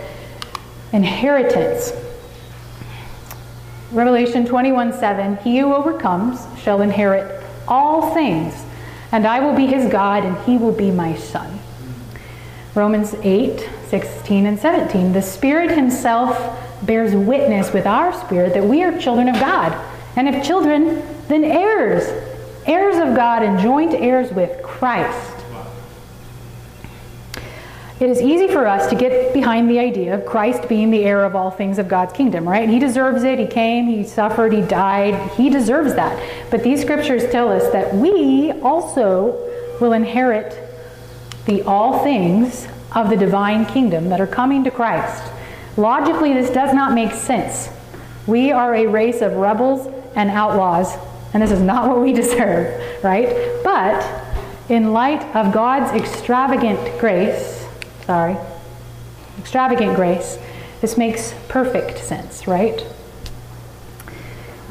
inheritance. 0.92 1.92
Revelation 3.90 4.45
21 4.45 4.92
7 4.92 5.37
He 5.38 5.59
who 5.59 5.75
overcomes 5.75 6.47
shall 6.61 6.83
inherit 6.83 7.42
all 7.66 8.14
things, 8.14 8.54
and 9.12 9.26
I 9.26 9.40
will 9.40 9.54
be 9.54 9.66
his 9.66 9.90
God, 9.90 10.25
and 10.25 10.37
he 10.45 10.57
will 10.57 10.73
be 10.73 10.90
my 10.90 11.16
son. 11.16 11.59
Romans 12.75 13.14
8 13.23 13.68
16 13.88 14.47
and 14.47 14.59
17 14.59 15.12
The 15.12 15.23
Spirit 15.23 15.71
himself 15.71 16.59
bears 16.83 17.14
witness 17.14 17.73
with 17.73 17.87
our 17.87 18.12
spirit 18.25 18.54
that 18.54 18.64
we 18.64 18.83
are 18.83 18.97
children 18.99 19.28
of 19.28 19.35
God. 19.40 19.73
And 20.16 20.28
if 20.28 20.45
children, 20.45 21.02
then 21.28 21.45
heirs, 21.45 22.09
heirs 22.66 22.97
of 22.97 23.16
God 23.16 23.42
and 23.42 23.59
joint 23.59 23.95
heirs 23.95 24.30
with 24.33 24.62
Christ. 24.62 25.27
It 28.00 28.10
is 28.10 28.22
easy 28.22 28.46
for 28.46 28.64
us 28.68 28.88
to 28.90 28.94
get 28.94 29.34
behind 29.34 29.68
the 29.68 29.80
idea 29.80 30.14
of 30.14 30.24
Christ 30.24 30.68
being 30.68 30.92
the 30.92 31.04
heir 31.04 31.24
of 31.24 31.34
all 31.34 31.50
things 31.50 31.80
of 31.80 31.88
God's 31.88 32.12
kingdom, 32.12 32.48
right? 32.48 32.68
He 32.68 32.78
deserves 32.78 33.24
it. 33.24 33.40
He 33.40 33.46
came, 33.46 33.88
he 33.88 34.04
suffered, 34.04 34.52
he 34.52 34.62
died. 34.62 35.32
He 35.32 35.50
deserves 35.50 35.94
that. 35.94 36.22
But 36.48 36.62
these 36.62 36.80
scriptures 36.80 37.28
tell 37.32 37.50
us 37.50 37.72
that 37.72 37.92
we 37.92 38.52
also 38.62 39.44
will 39.80 39.92
inherit 39.92 40.56
the 41.46 41.62
all 41.62 42.04
things 42.04 42.68
of 42.94 43.10
the 43.10 43.16
divine 43.16 43.66
kingdom 43.66 44.10
that 44.10 44.20
are 44.20 44.28
coming 44.28 44.62
to 44.62 44.70
Christ. 44.70 45.32
Logically, 45.76 46.32
this 46.32 46.50
does 46.50 46.72
not 46.72 46.94
make 46.94 47.12
sense. 47.12 47.68
We 48.28 48.52
are 48.52 48.76
a 48.76 48.86
race 48.86 49.22
of 49.22 49.32
rebels 49.32 49.92
and 50.14 50.30
outlaws, 50.30 50.96
and 51.34 51.42
this 51.42 51.50
is 51.50 51.60
not 51.60 51.88
what 51.88 52.00
we 52.00 52.12
deserve, 52.12 53.02
right? 53.02 53.60
But 53.64 54.24
in 54.68 54.92
light 54.92 55.24
of 55.34 55.52
God's 55.52 55.90
extravagant 56.00 57.00
grace, 57.00 57.57
sorry, 58.08 58.38
extravagant 59.38 59.94
grace, 59.94 60.38
this 60.80 60.96
makes 60.96 61.34
perfect 61.46 61.98
sense, 61.98 62.46
right? 62.46 62.82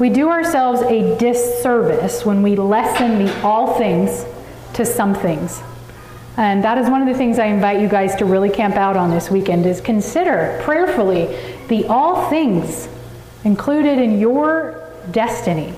We 0.00 0.10
do 0.10 0.28
ourselves 0.28 0.80
a 0.82 1.16
disservice 1.18 2.26
when 2.26 2.42
we 2.42 2.56
lessen 2.56 3.24
the 3.24 3.42
all 3.42 3.78
things 3.78 4.24
to 4.72 4.84
some 4.84 5.14
things. 5.14 5.62
And 6.36 6.64
that 6.64 6.78
is 6.78 6.90
one 6.90 7.00
of 7.00 7.06
the 7.06 7.14
things 7.14 7.38
I 7.38 7.46
invite 7.46 7.80
you 7.80 7.86
guys 7.86 8.16
to 8.16 8.24
really 8.24 8.50
camp 8.50 8.74
out 8.74 8.96
on 8.96 9.10
this 9.10 9.30
weekend 9.30 9.66
is 9.66 9.80
consider 9.80 10.60
prayerfully 10.64 11.26
the 11.68 11.86
all 11.86 12.28
things 12.30 12.88
included 13.44 14.00
in 14.00 14.18
your 14.18 14.84
destiny. 15.12 15.74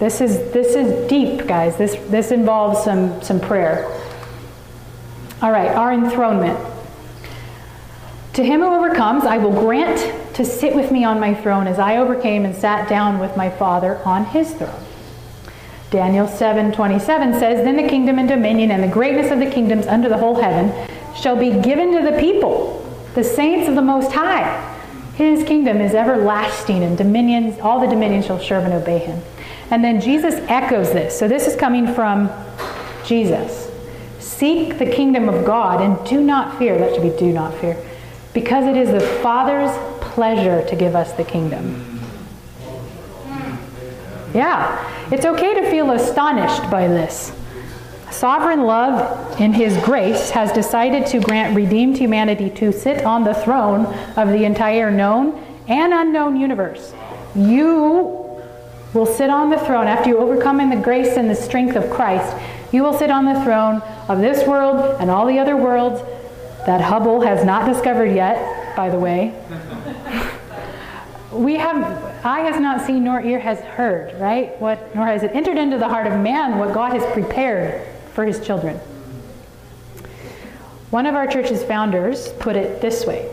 This 0.00 0.20
is 0.20 0.50
this 0.52 0.74
is 0.74 1.08
deep, 1.08 1.46
guys. 1.46 1.76
This 1.76 1.94
this 2.10 2.32
involves 2.32 2.82
some 2.82 3.22
some 3.22 3.38
prayer. 3.38 4.01
All 5.42 5.50
right, 5.50 5.70
our 5.70 5.92
enthronement. 5.92 6.56
To 8.34 8.44
him 8.44 8.60
who 8.60 8.72
overcomes, 8.72 9.24
I 9.24 9.38
will 9.38 9.50
grant 9.50 10.34
to 10.36 10.44
sit 10.44 10.74
with 10.74 10.92
me 10.92 11.04
on 11.04 11.18
my 11.18 11.34
throne 11.34 11.66
as 11.66 11.80
I 11.80 11.96
overcame 11.96 12.44
and 12.44 12.54
sat 12.54 12.88
down 12.88 13.18
with 13.18 13.36
my 13.36 13.50
Father 13.50 13.98
on 14.04 14.24
his 14.26 14.52
throne. 14.52 14.70
Daniel 15.90 16.28
7:27 16.28 17.34
says, 17.34 17.64
"Then 17.64 17.76
the 17.76 17.88
kingdom 17.88 18.20
and 18.20 18.28
dominion 18.28 18.70
and 18.70 18.82
the 18.82 18.88
greatness 18.88 19.30
of 19.32 19.40
the 19.40 19.46
kingdoms 19.46 19.86
under 19.88 20.08
the 20.08 20.16
whole 20.16 20.36
heaven 20.36 20.72
shall 21.14 21.36
be 21.36 21.50
given 21.50 21.92
to 21.92 22.02
the 22.08 22.18
people, 22.18 22.80
the 23.14 23.24
saints 23.24 23.68
of 23.68 23.74
the 23.74 23.82
Most 23.82 24.12
High. 24.12 24.48
His 25.16 25.42
kingdom 25.42 25.80
is 25.80 25.92
everlasting, 25.94 26.82
and 26.82 26.96
dominions, 26.96 27.56
all 27.60 27.80
the 27.80 27.88
dominions 27.88 28.26
shall 28.26 28.38
serve 28.38 28.64
and 28.64 28.72
obey 28.72 28.98
him." 28.98 29.20
And 29.70 29.84
then 29.84 30.00
Jesus 30.00 30.40
echoes 30.48 30.92
this. 30.92 31.18
So 31.18 31.28
this 31.28 31.46
is 31.46 31.56
coming 31.56 31.88
from 31.88 32.30
Jesus. 33.04 33.61
Seek 34.36 34.78
the 34.78 34.86
kingdom 34.86 35.28
of 35.28 35.44
God 35.44 35.80
and 35.80 36.04
do 36.08 36.20
not 36.20 36.58
fear. 36.58 36.78
That 36.78 36.94
should 36.94 37.02
be 37.02 37.16
do 37.16 37.32
not 37.32 37.54
fear. 37.58 37.76
Because 38.32 38.64
it 38.64 38.76
is 38.76 38.90
the 38.90 39.00
Father's 39.22 39.70
pleasure 40.00 40.66
to 40.68 40.74
give 40.74 40.96
us 40.96 41.12
the 41.12 41.24
kingdom. 41.24 42.00
Yeah, 44.34 45.12
it's 45.12 45.26
okay 45.26 45.54
to 45.54 45.70
feel 45.70 45.90
astonished 45.90 46.70
by 46.70 46.88
this. 46.88 47.32
Sovereign 48.10 48.62
love, 48.62 49.38
in 49.40 49.52
His 49.52 49.76
grace, 49.84 50.30
has 50.30 50.50
decided 50.52 51.06
to 51.08 51.20
grant 51.20 51.54
redeemed 51.54 51.98
humanity 51.98 52.48
to 52.50 52.72
sit 52.72 53.04
on 53.04 53.24
the 53.24 53.34
throne 53.34 53.86
of 54.16 54.28
the 54.28 54.44
entire 54.44 54.90
known 54.90 55.38
and 55.68 55.92
unknown 55.92 56.40
universe. 56.40 56.94
You 57.34 58.40
will 58.94 59.06
sit 59.06 59.30
on 59.30 59.50
the 59.50 59.58
throne 59.58 59.86
after 59.86 60.08
you 60.08 60.18
overcome 60.18 60.60
in 60.60 60.70
the 60.70 60.76
grace 60.76 61.16
and 61.16 61.28
the 61.28 61.34
strength 61.34 61.76
of 61.76 61.90
Christ. 61.90 62.34
You 62.72 62.82
will 62.82 62.96
sit 62.96 63.10
on 63.10 63.26
the 63.26 63.42
throne 63.44 63.82
of 64.12 64.20
this 64.20 64.46
world 64.46 65.00
and 65.00 65.10
all 65.10 65.26
the 65.26 65.38
other 65.38 65.56
worlds 65.56 66.00
that 66.66 66.80
Hubble 66.80 67.22
has 67.22 67.44
not 67.44 67.66
discovered 67.66 68.14
yet, 68.14 68.76
by 68.76 68.90
the 68.90 68.98
way. 68.98 69.34
we 71.32 71.54
have 71.54 71.76
eye 72.24 72.40
has 72.40 72.60
not 72.60 72.86
seen 72.86 73.04
nor 73.04 73.22
ear 73.22 73.40
has 73.40 73.58
heard, 73.60 74.18
right? 74.20 74.60
What 74.60 74.94
nor 74.94 75.06
has 75.06 75.22
it 75.22 75.32
entered 75.34 75.56
into 75.56 75.78
the 75.78 75.88
heart 75.88 76.06
of 76.06 76.20
man 76.20 76.58
what 76.58 76.74
God 76.74 76.92
has 76.92 77.10
prepared 77.12 77.88
for 78.12 78.24
his 78.24 78.38
children. 78.44 78.76
One 80.90 81.06
of 81.06 81.14
our 81.14 81.26
church's 81.26 81.64
founders 81.64 82.32
put 82.34 82.54
it 82.54 82.82
this 82.82 83.06
way. 83.06 83.30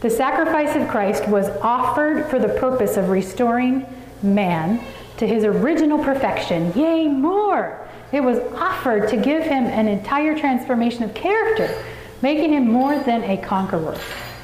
The 0.00 0.08
sacrifice 0.08 0.74
of 0.74 0.88
Christ 0.88 1.28
was 1.28 1.48
offered 1.60 2.30
for 2.30 2.38
the 2.38 2.48
purpose 2.48 2.96
of 2.96 3.10
restoring 3.10 3.86
man 4.22 4.80
to 5.18 5.26
his 5.26 5.44
original 5.44 6.02
perfection, 6.02 6.72
yea, 6.74 7.06
more 7.06 7.83
it 8.14 8.22
was 8.22 8.38
offered 8.54 9.08
to 9.08 9.16
give 9.16 9.42
him 9.42 9.64
an 9.64 9.88
entire 9.88 10.38
transformation 10.38 11.02
of 11.02 11.14
character, 11.14 11.82
making 12.22 12.52
him 12.52 12.70
more 12.70 12.96
than 13.00 13.24
a 13.24 13.36
conqueror. 13.38 13.98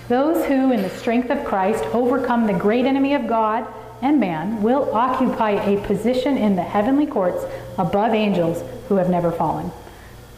Those 0.09 0.45
who, 0.47 0.73
in 0.73 0.83
the 0.83 0.91
strength 0.91 1.31
of 1.31 1.45
Christ, 1.45 1.85
overcome 1.93 2.47
the 2.47 2.53
great 2.53 2.85
enemy 2.85 3.15
of 3.15 3.29
God 3.29 3.67
and 4.03 4.19
man 4.19 4.61
will 4.61 4.93
occupy 4.95 5.51
a 5.51 5.81
position 5.87 6.37
in 6.37 6.57
the 6.57 6.63
heavenly 6.63 7.07
courts 7.07 7.45
above 7.79 8.13
angels 8.13 8.63
who 8.89 8.97
have 8.97 9.09
never 9.09 9.31
fallen. 9.31 9.71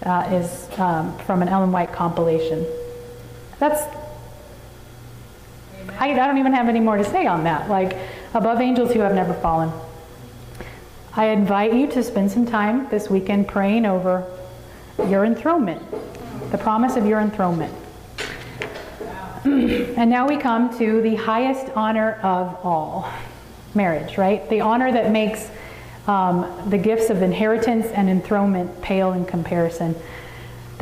Uh, 0.04 0.28
is 0.32 0.68
um, 0.80 1.16
from 1.20 1.42
an 1.42 1.48
Ellen 1.48 1.70
White 1.70 1.92
compilation. 1.92 2.66
That's 3.60 3.82
I, 5.98 6.10
I 6.10 6.14
don't 6.14 6.38
even 6.38 6.52
have 6.52 6.68
any 6.68 6.80
more 6.80 6.96
to 6.96 7.04
say 7.04 7.26
on 7.26 7.44
that. 7.44 7.70
Like 7.70 7.96
above 8.34 8.60
angels 8.60 8.92
who 8.92 9.00
have 9.00 9.14
never 9.14 9.32
fallen. 9.32 9.72
I 11.14 11.26
invite 11.26 11.74
you 11.74 11.86
to 11.88 12.02
spend 12.02 12.30
some 12.30 12.46
time 12.46 12.88
this 12.88 13.10
weekend 13.10 13.46
praying 13.46 13.84
over 13.84 14.26
your 15.08 15.26
enthronement, 15.26 15.82
the 16.50 16.56
promise 16.56 16.96
of 16.96 17.04
your 17.04 17.20
enthronement. 17.20 17.74
and 19.44 20.08
now 20.08 20.26
we 20.26 20.38
come 20.38 20.74
to 20.78 21.02
the 21.02 21.16
highest 21.16 21.70
honor 21.76 22.14
of 22.22 22.58
all 22.64 23.12
marriage, 23.74 24.16
right? 24.16 24.48
The 24.48 24.62
honor 24.62 24.90
that 24.90 25.10
makes 25.10 25.50
um, 26.06 26.50
the 26.70 26.78
gifts 26.78 27.10
of 27.10 27.20
inheritance 27.20 27.88
and 27.88 28.08
enthronement 28.08 28.80
pale 28.80 29.12
in 29.12 29.26
comparison. 29.26 29.94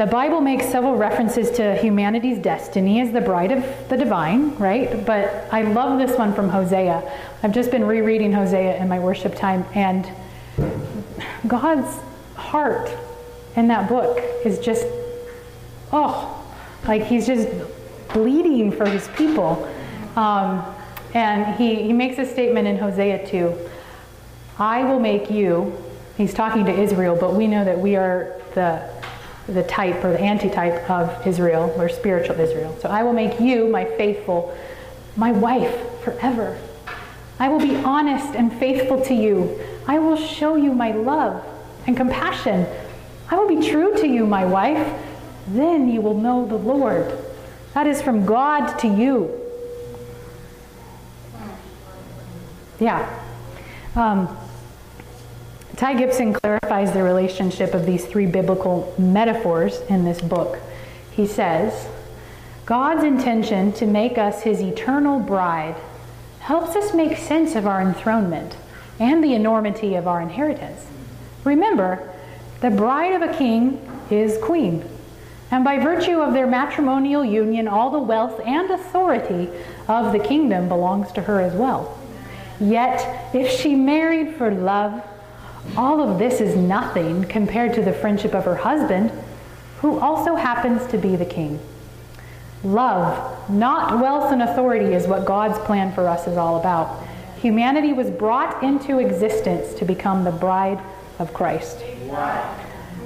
The 0.00 0.06
Bible 0.06 0.40
makes 0.40 0.64
several 0.64 0.96
references 0.96 1.50
to 1.58 1.76
humanity's 1.76 2.38
destiny 2.38 3.02
as 3.02 3.12
the 3.12 3.20
bride 3.20 3.52
of 3.52 3.62
the 3.90 3.98
divine, 3.98 4.56
right? 4.56 5.04
But 5.04 5.46
I 5.52 5.60
love 5.60 5.98
this 5.98 6.16
one 6.16 6.32
from 6.32 6.48
Hosea. 6.48 7.02
I've 7.42 7.52
just 7.52 7.70
been 7.70 7.84
rereading 7.84 8.32
Hosea 8.32 8.78
in 8.80 8.88
my 8.88 8.98
worship 8.98 9.34
time, 9.34 9.66
and 9.74 10.10
God's 11.46 12.00
heart 12.34 12.90
in 13.56 13.68
that 13.68 13.90
book 13.90 14.24
is 14.42 14.58
just, 14.58 14.86
oh, 15.92 16.50
like 16.88 17.02
he's 17.02 17.26
just 17.26 17.50
bleeding 18.14 18.72
for 18.72 18.88
his 18.88 19.06
people. 19.08 19.70
Um, 20.16 20.64
and 21.12 21.56
he, 21.56 21.82
he 21.82 21.92
makes 21.92 22.16
a 22.16 22.24
statement 22.24 22.66
in 22.66 22.78
Hosea 22.78 23.26
2 23.26 23.54
I 24.58 24.82
will 24.82 24.98
make 24.98 25.30
you, 25.30 25.76
he's 26.16 26.32
talking 26.32 26.64
to 26.64 26.72
Israel, 26.72 27.18
but 27.20 27.34
we 27.34 27.46
know 27.46 27.66
that 27.66 27.78
we 27.78 27.96
are 27.96 28.40
the, 28.54 28.99
the 29.54 29.62
type 29.62 30.04
or 30.04 30.12
the 30.12 30.20
antitype 30.20 30.88
of 30.88 31.26
Israel. 31.26 31.74
We're 31.76 31.88
spiritual 31.88 32.38
Israel. 32.40 32.76
So 32.80 32.88
I 32.88 33.02
will 33.02 33.12
make 33.12 33.40
you, 33.40 33.68
my 33.68 33.84
faithful, 33.84 34.56
my 35.16 35.32
wife 35.32 36.02
forever. 36.02 36.58
I 37.38 37.48
will 37.48 37.58
be 37.58 37.76
honest 37.76 38.34
and 38.34 38.52
faithful 38.52 39.02
to 39.06 39.14
you. 39.14 39.60
I 39.86 39.98
will 39.98 40.16
show 40.16 40.56
you 40.56 40.72
my 40.72 40.92
love 40.92 41.44
and 41.86 41.96
compassion. 41.96 42.66
I 43.30 43.36
will 43.36 43.48
be 43.48 43.66
true 43.66 43.94
to 43.96 44.06
you, 44.06 44.26
my 44.26 44.44
wife. 44.44 44.86
Then 45.48 45.88
you 45.88 46.00
will 46.00 46.18
know 46.18 46.46
the 46.46 46.56
Lord. 46.56 47.16
That 47.74 47.86
is 47.86 48.02
from 48.02 48.26
God 48.26 48.78
to 48.80 48.88
you. 48.88 49.36
Yeah. 52.78 53.08
Um, 53.94 54.36
Ty 55.80 55.94
Gibson 55.94 56.34
clarifies 56.34 56.92
the 56.92 57.02
relationship 57.02 57.72
of 57.72 57.86
these 57.86 58.04
three 58.04 58.26
biblical 58.26 58.94
metaphors 58.98 59.80
in 59.88 60.04
this 60.04 60.20
book. 60.20 60.58
He 61.10 61.26
says, 61.26 61.88
God's 62.66 63.02
intention 63.02 63.72
to 63.72 63.86
make 63.86 64.18
us 64.18 64.42
his 64.42 64.60
eternal 64.60 65.18
bride 65.18 65.76
helps 66.40 66.76
us 66.76 66.92
make 66.92 67.16
sense 67.16 67.54
of 67.54 67.66
our 67.66 67.80
enthronement 67.80 68.58
and 68.98 69.24
the 69.24 69.32
enormity 69.32 69.94
of 69.94 70.06
our 70.06 70.20
inheritance. 70.20 70.84
Remember, 71.44 72.12
the 72.60 72.68
bride 72.68 73.14
of 73.14 73.22
a 73.22 73.34
king 73.38 73.80
is 74.10 74.36
queen, 74.42 74.84
and 75.50 75.64
by 75.64 75.78
virtue 75.78 76.20
of 76.20 76.34
their 76.34 76.46
matrimonial 76.46 77.24
union, 77.24 77.66
all 77.66 77.88
the 77.88 77.98
wealth 77.98 78.38
and 78.44 78.70
authority 78.70 79.48
of 79.88 80.12
the 80.12 80.18
kingdom 80.18 80.68
belongs 80.68 81.10
to 81.12 81.22
her 81.22 81.40
as 81.40 81.54
well. 81.54 81.98
Yet, 82.60 83.34
if 83.34 83.50
she 83.50 83.74
married 83.74 84.34
for 84.34 84.50
love, 84.50 85.02
all 85.76 86.00
of 86.00 86.18
this 86.18 86.40
is 86.40 86.56
nothing 86.56 87.24
compared 87.24 87.74
to 87.74 87.82
the 87.82 87.92
friendship 87.92 88.34
of 88.34 88.44
her 88.44 88.56
husband, 88.56 89.12
who 89.80 89.98
also 89.98 90.34
happens 90.34 90.86
to 90.90 90.98
be 90.98 91.16
the 91.16 91.24
king. 91.24 91.58
Love, 92.62 93.48
not 93.50 94.00
wealth 94.00 94.32
and 94.32 94.42
authority, 94.42 94.92
is 94.92 95.06
what 95.06 95.24
God's 95.24 95.58
plan 95.60 95.92
for 95.94 96.06
us 96.06 96.26
is 96.26 96.36
all 96.36 96.60
about. 96.60 97.02
Humanity 97.40 97.92
was 97.94 98.10
brought 98.10 98.62
into 98.62 98.98
existence 98.98 99.72
to 99.74 99.84
become 99.86 100.24
the 100.24 100.30
bride 100.30 100.78
of 101.18 101.32
Christ. 101.32 101.78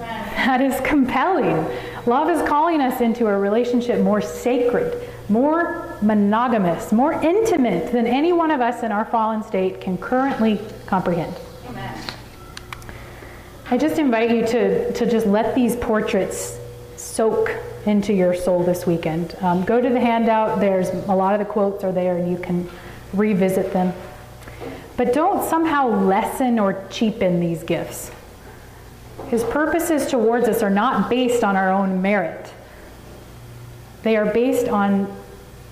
That 0.00 0.61
is 0.61 0.80
compelling. 0.80 1.64
Love 2.06 2.28
is 2.28 2.46
calling 2.49 2.80
us 2.80 3.00
into 3.00 3.26
a 3.26 3.38
relationship 3.38 4.00
more 4.00 4.20
sacred, 4.20 5.08
more 5.28 5.96
monogamous, 6.02 6.92
more 6.92 7.12
intimate 7.12 7.92
than 7.92 8.06
any 8.06 8.32
one 8.32 8.50
of 8.50 8.61
us 8.61 8.82
in 8.82 8.90
our 8.90 9.04
fallen 9.04 9.44
state 9.44 9.80
can 9.80 9.96
currently 9.96 10.61
comprehend. 10.87 11.34
I 13.71 13.78
just 13.78 13.99
invite 13.99 14.30
you 14.30 14.47
to, 14.47 14.92
to 14.92 15.11
just 15.11 15.26
let 15.26 15.54
these 15.54 15.75
portraits 15.75 16.59
soak 16.97 17.50
into 17.87 18.12
your 18.12 18.35
soul 18.35 18.62
this 18.62 18.87
weekend. 18.87 19.37
Um, 19.40 19.64
go 19.64 19.80
to 19.80 19.88
the 19.88 20.00
handout, 20.00 20.61
there's 20.61 20.90
a 20.90 21.14
lot 21.14 21.33
of 21.33 21.38
the 21.38 21.50
quotes 21.50 21.83
are 21.83 21.92
there 21.92 22.16
and 22.18 22.30
you 22.30 22.37
can 22.37 22.68
revisit 23.14 23.73
them. 23.73 23.94
But 24.97 25.14
don't 25.14 25.49
somehow 25.49 25.88
lessen 25.88 26.59
or 26.59 26.87
cheapen 26.90 27.40
these 27.40 27.62
gifts. 27.62 28.11
His 29.28 29.42
purposes 29.44 30.06
towards 30.06 30.47
us 30.47 30.62
are 30.62 30.71
not 30.71 31.09
based 31.09 31.42
on 31.42 31.56
our 31.56 31.71
own 31.71 32.02
merit. 32.02 32.52
They 34.02 34.16
are 34.16 34.26
based 34.26 34.68
on 34.68 35.11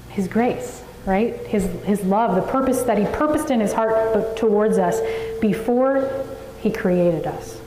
his 0.08 0.28
grace, 0.28 0.82
right? 1.04 1.37
His, 1.46 1.64
his 1.84 2.02
love, 2.02 2.37
the 2.37 2.50
purpose 2.50 2.82
that 2.82 2.96
he 2.96 3.04
purposed 3.04 3.50
in 3.50 3.61
his 3.61 3.75
heart 3.75 4.37
towards 4.37 4.78
us 4.78 4.99
before 5.40 6.25
he 6.61 6.70
created 6.70 7.26
us. 7.26 7.62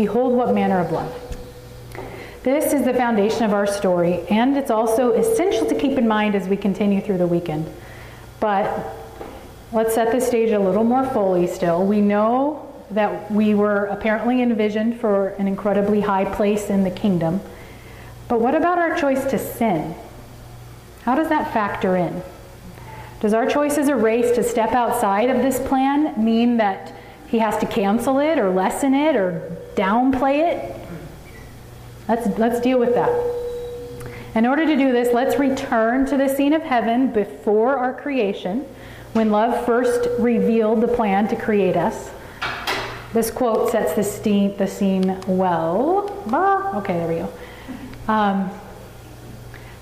Behold 0.00 0.32
what 0.32 0.54
manner 0.54 0.80
of 0.80 0.92
love. 0.92 1.14
This 2.42 2.72
is 2.72 2.86
the 2.86 2.94
foundation 2.94 3.42
of 3.42 3.52
our 3.52 3.66
story, 3.66 4.26
and 4.30 4.56
it's 4.56 4.70
also 4.70 5.12
essential 5.12 5.66
to 5.66 5.74
keep 5.74 5.98
in 5.98 6.08
mind 6.08 6.34
as 6.34 6.48
we 6.48 6.56
continue 6.56 7.02
through 7.02 7.18
the 7.18 7.26
weekend. 7.26 7.70
But 8.40 8.96
let's 9.72 9.94
set 9.94 10.10
the 10.10 10.18
stage 10.22 10.52
a 10.52 10.58
little 10.58 10.84
more 10.84 11.04
fully 11.04 11.46
still. 11.46 11.84
We 11.84 12.00
know 12.00 12.74
that 12.92 13.30
we 13.30 13.52
were 13.52 13.84
apparently 13.88 14.40
envisioned 14.40 14.98
for 14.98 15.34
an 15.38 15.46
incredibly 15.46 16.00
high 16.00 16.24
place 16.34 16.70
in 16.70 16.82
the 16.82 16.90
kingdom. 16.90 17.42
But 18.26 18.40
what 18.40 18.54
about 18.54 18.78
our 18.78 18.96
choice 18.96 19.26
to 19.26 19.38
sin? 19.38 19.94
How 21.02 21.14
does 21.14 21.28
that 21.28 21.52
factor 21.52 21.94
in? 21.94 22.22
Does 23.20 23.34
our 23.34 23.44
choice 23.44 23.76
as 23.76 23.88
a 23.88 23.96
race 23.96 24.34
to 24.36 24.42
step 24.42 24.72
outside 24.72 25.28
of 25.28 25.42
this 25.42 25.60
plan 25.60 26.24
mean 26.24 26.56
that 26.56 26.94
he 27.26 27.40
has 27.40 27.58
to 27.58 27.66
cancel 27.66 28.18
it 28.18 28.38
or 28.38 28.48
lessen 28.48 28.94
it 28.94 29.14
or 29.14 29.58
downplay 29.74 30.52
it? 30.52 30.88
Let's, 32.08 32.38
let's 32.38 32.60
deal 32.60 32.78
with 32.78 32.94
that. 32.94 33.10
In 34.34 34.46
order 34.46 34.64
to 34.66 34.76
do 34.76 34.92
this, 34.92 35.12
let's 35.12 35.38
return 35.38 36.06
to 36.06 36.16
the 36.16 36.28
scene 36.28 36.52
of 36.52 36.62
heaven 36.62 37.12
before 37.12 37.76
our 37.76 37.92
creation, 37.92 38.64
when 39.12 39.30
love 39.30 39.66
first 39.66 40.08
revealed 40.18 40.80
the 40.80 40.88
plan 40.88 41.26
to 41.28 41.36
create 41.36 41.76
us. 41.76 42.10
This 43.12 43.30
quote 43.30 43.70
sets 43.70 43.94
the, 43.94 44.04
steam, 44.04 44.56
the 44.56 44.68
scene 44.68 45.20
well. 45.26 46.24
Ah, 46.30 46.76
okay, 46.78 46.94
there 46.94 47.08
we 47.08 47.14
go. 47.16 47.32
Um, 48.06 48.50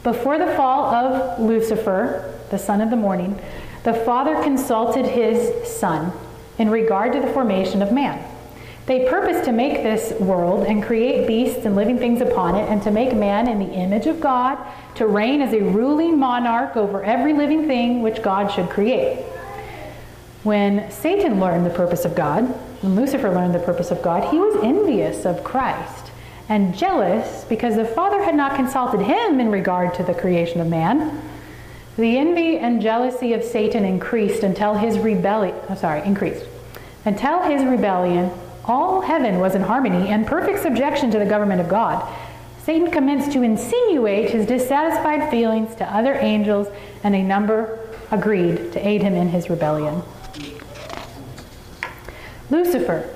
before 0.03 0.39
the 0.39 0.47
fall 0.55 0.95
of 0.95 1.39
Lucifer, 1.39 2.35
the 2.51 2.59
son 2.59 2.81
of 2.81 2.89
the 2.89 2.97
morning, 2.97 3.39
the 3.83 3.93
Father 3.93 4.43
consulted 4.43 5.05
his 5.05 5.71
Son 5.71 6.13
in 6.59 6.71
regard 6.71 7.13
to 7.13 7.21
the 7.21 7.27
formation 7.29 7.83
of 7.83 7.93
man. 7.93 8.25
They 8.89 9.07
purposed 9.07 9.45
to 9.45 9.53
make 9.53 9.83
this 9.83 10.19
world 10.19 10.67
and 10.67 10.83
create 10.83 11.27
beasts 11.27 11.67
and 11.67 11.77
living 11.77 11.99
things 11.99 12.23
upon 12.23 12.55
it, 12.55 12.71
and 12.71 12.83
to 12.85 12.91
make 12.91 13.15
man 13.15 13.47
in 13.47 13.59
the 13.59 13.71
image 13.75 14.07
of 14.07 14.19
God, 14.19 14.57
to 14.95 15.07
reign 15.07 15.43
as 15.43 15.53
a 15.53 15.61
ruling 15.61 16.19
monarch 16.19 16.75
over 16.75 17.05
every 17.05 17.35
living 17.35 17.67
thing 17.67 18.01
which 18.01 18.23
God 18.23 18.51
should 18.51 18.71
create. 18.71 19.27
When 20.43 20.91
Satan 20.91 21.39
learned 21.39 21.67
the 21.67 21.71
purpose 21.71 22.07
of 22.07 22.15
God, 22.15 22.45
when 22.81 22.97
Lucifer 22.97 23.29
learned 23.31 23.55
the 23.55 23.59
purpose 23.59 23.91
of 23.91 24.01
God, 24.01 24.33
he 24.33 24.39
was 24.39 24.57
envious 24.65 25.27
of 25.27 25.45
Christ 25.45 26.11
and 26.49 26.75
jealous 26.75 27.45
because 27.45 27.77
the 27.77 27.85
Father 27.85 28.23
had 28.23 28.35
not 28.35 28.57
consulted 28.57 29.03
him 29.03 29.39
in 29.39 29.51
regard 29.51 29.93
to 29.97 30.03
the 30.03 30.15
creation 30.15 30.63
of 30.63 30.67
man. 30.67 31.21
The 31.99 32.17
envy 32.17 32.57
and 32.57 32.81
jealousy 32.81 33.35
of 33.35 33.45
Satan 33.45 33.85
increased 33.85 34.43
until 34.43 34.77
his 34.77 34.99
rebellion, 34.99 35.55
oh, 35.69 35.75
sorry, 35.75 36.01
increased. 36.07 36.47
Until 37.05 37.43
his 37.43 37.63
rebellion, 37.65 38.31
all 38.69 39.01
heaven 39.01 39.41
was 39.41 39.55
in 39.55 39.63
harmony 39.63 40.09
and 40.09 40.27
perfect 40.27 40.61
subjection 40.61 41.11
to 41.11 41.19
the 41.19 41.25
government 41.25 41.61
of 41.61 41.69
God. 41.69 42.07
Satan 42.63 42.91
commenced 42.91 43.33
to 43.33 43.43
insinuate 43.43 44.31
his 44.31 44.47
dissatisfied 44.47 45.31
feelings 45.31 45.75
to 45.77 45.85
other 45.85 46.15
angels, 46.15 46.69
and 47.03 47.15
a 47.15 47.23
number 47.23 47.79
agreed 48.11 48.73
to 48.73 48.87
aid 48.87 49.03
him 49.03 49.15
in 49.15 49.29
his 49.31 49.49
rebellion. 49.49 50.03
Lucifer, 52.51 53.09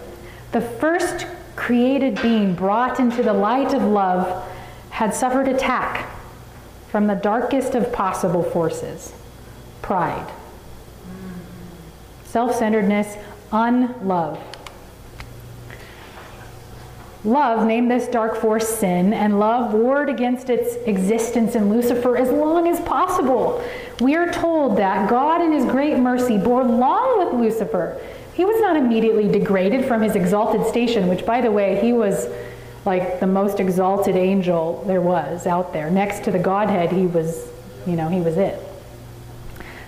the 0.52 0.60
first 0.60 1.26
created 1.54 2.20
being 2.22 2.54
brought 2.54 2.98
into 2.98 3.22
the 3.22 3.32
light 3.32 3.74
of 3.74 3.82
love, 3.82 4.48
had 4.90 5.14
suffered 5.14 5.48
attack 5.48 6.10
from 6.88 7.06
the 7.06 7.14
darkest 7.14 7.74
of 7.74 7.92
possible 7.92 8.42
forces 8.42 9.12
pride, 9.82 10.30
self 12.24 12.54
centeredness, 12.54 13.16
unlove. 13.50 14.38
Love 17.24 17.66
named 17.66 17.90
this 17.90 18.08
dark 18.08 18.36
force 18.36 18.68
sin, 18.68 19.12
and 19.12 19.38
love 19.38 19.72
warred 19.72 20.08
against 20.08 20.50
its 20.50 20.74
existence 20.86 21.54
in 21.54 21.70
Lucifer 21.70 22.16
as 22.16 22.30
long 22.30 22.66
as 22.66 22.80
possible. 22.80 23.62
We 24.00 24.16
are 24.16 24.32
told 24.32 24.76
that 24.78 25.08
God, 25.08 25.40
in 25.40 25.52
His 25.52 25.64
great 25.64 25.98
mercy, 25.98 26.36
bore 26.36 26.64
long 26.64 27.18
with 27.18 27.40
Lucifer 27.40 28.00
he 28.34 28.44
was 28.44 28.60
not 28.60 28.76
immediately 28.76 29.28
degraded 29.28 29.84
from 29.84 30.00
his 30.02 30.16
exalted 30.16 30.66
station, 30.66 31.08
which, 31.08 31.26
by 31.26 31.40
the 31.40 31.50
way, 31.50 31.78
he 31.80 31.92
was 31.92 32.28
like 32.84 33.20
the 33.20 33.26
most 33.26 33.60
exalted 33.60 34.16
angel 34.16 34.82
there 34.86 35.00
was 35.00 35.46
out 35.46 35.72
there. 35.72 35.90
Next 35.90 36.24
to 36.24 36.30
the 36.30 36.38
Godhead, 36.38 36.90
he 36.90 37.06
was, 37.06 37.46
you 37.86 37.94
know, 37.94 38.08
he 38.08 38.20
was 38.20 38.38
it. 38.38 38.58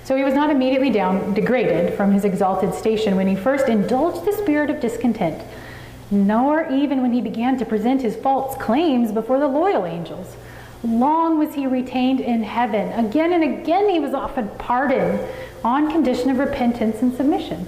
So 0.04 0.14
he 0.14 0.22
was 0.22 0.34
not 0.34 0.50
immediately 0.50 0.90
down 0.90 1.32
degraded 1.32 1.94
from 1.94 2.12
his 2.12 2.26
exalted 2.26 2.74
station 2.74 3.16
when 3.16 3.26
he 3.26 3.34
first 3.34 3.68
indulged 3.68 4.26
the 4.26 4.32
spirit 4.34 4.68
of 4.68 4.78
discontent, 4.78 5.42
nor 6.10 6.68
even 6.70 7.02
when 7.02 7.12
he 7.12 7.20
began 7.20 7.58
to 7.58 7.64
present 7.64 8.02
his 8.02 8.16
false 8.16 8.56
claims 8.56 9.12
before 9.12 9.38
the 9.38 9.48
loyal 9.48 9.86
angels. 9.86 10.36
Long 10.82 11.38
was 11.38 11.54
he 11.54 11.66
retained 11.66 12.20
in 12.20 12.42
heaven. 12.42 12.92
Again 12.92 13.32
and 13.32 13.42
again 13.42 13.88
he 13.88 13.98
was 13.98 14.12
offered 14.12 14.58
pardon 14.58 15.18
on 15.64 15.90
condition 15.90 16.30
of 16.30 16.38
repentance 16.38 17.00
and 17.00 17.14
submission. 17.14 17.66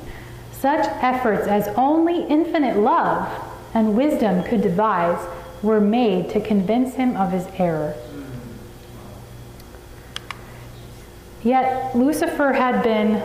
Such 0.53 0.87
efforts 1.03 1.47
as 1.47 1.69
only 1.77 2.25
infinite 2.25 2.77
love 2.77 3.29
and 3.73 3.97
wisdom 3.97 4.43
could 4.43 4.63
devise 4.63 5.27
were 5.63 5.81
made 5.81 6.29
to 6.31 6.41
convince 6.41 6.95
him 6.95 7.17
of 7.17 7.33
his 7.33 7.47
error. 7.59 7.95
Yet 11.43 11.97
Lucifer 11.97 12.53
had 12.53 12.83
been 12.83 13.23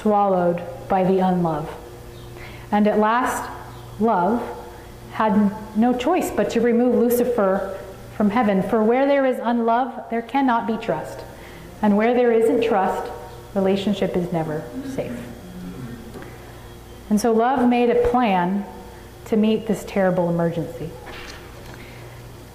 swallowed 0.00 0.62
by 0.88 1.04
the 1.04 1.20
unlove. 1.20 1.72
And 2.70 2.86
at 2.86 2.98
last, 2.98 3.48
love 4.02 4.42
had 5.12 5.52
no 5.76 5.96
choice 5.96 6.30
but 6.30 6.50
to 6.50 6.60
remove 6.60 6.94
Lucifer 6.94 7.78
from 8.16 8.30
heaven. 8.30 8.62
For 8.62 8.82
where 8.82 9.06
there 9.06 9.24
is 9.24 9.38
unlove, 9.42 10.10
there 10.10 10.22
cannot 10.22 10.66
be 10.66 10.76
trust. 10.76 11.20
And 11.80 11.96
where 11.96 12.14
there 12.14 12.32
isn't 12.32 12.62
trust, 12.62 13.10
relationship 13.54 14.16
is 14.16 14.32
never 14.32 14.64
safe. 14.94 15.18
And 17.10 17.20
so 17.20 17.32
love 17.32 17.68
made 17.68 17.90
a 17.90 18.08
plan 18.08 18.64
to 19.26 19.36
meet 19.36 19.66
this 19.66 19.84
terrible 19.86 20.30
emergency. 20.30 20.90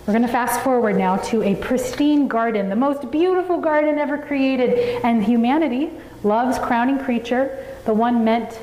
We're 0.06 0.14
going 0.14 0.26
to 0.26 0.32
fast 0.32 0.62
forward 0.62 0.98
now 0.98 1.18
to 1.18 1.44
a 1.44 1.56
pristine 1.56 2.28
garden, 2.28 2.70
the 2.70 2.76
most 2.76 3.12
beautiful 3.12 3.60
garden 3.60 3.98
ever 3.98 4.18
created. 4.18 5.04
And 5.04 5.24
humanity, 5.24 5.92
love's 6.24 6.58
crowning 6.60 6.98
creature, 6.98 7.66
the 7.86 7.94
one 7.94 8.24
meant 8.24 8.58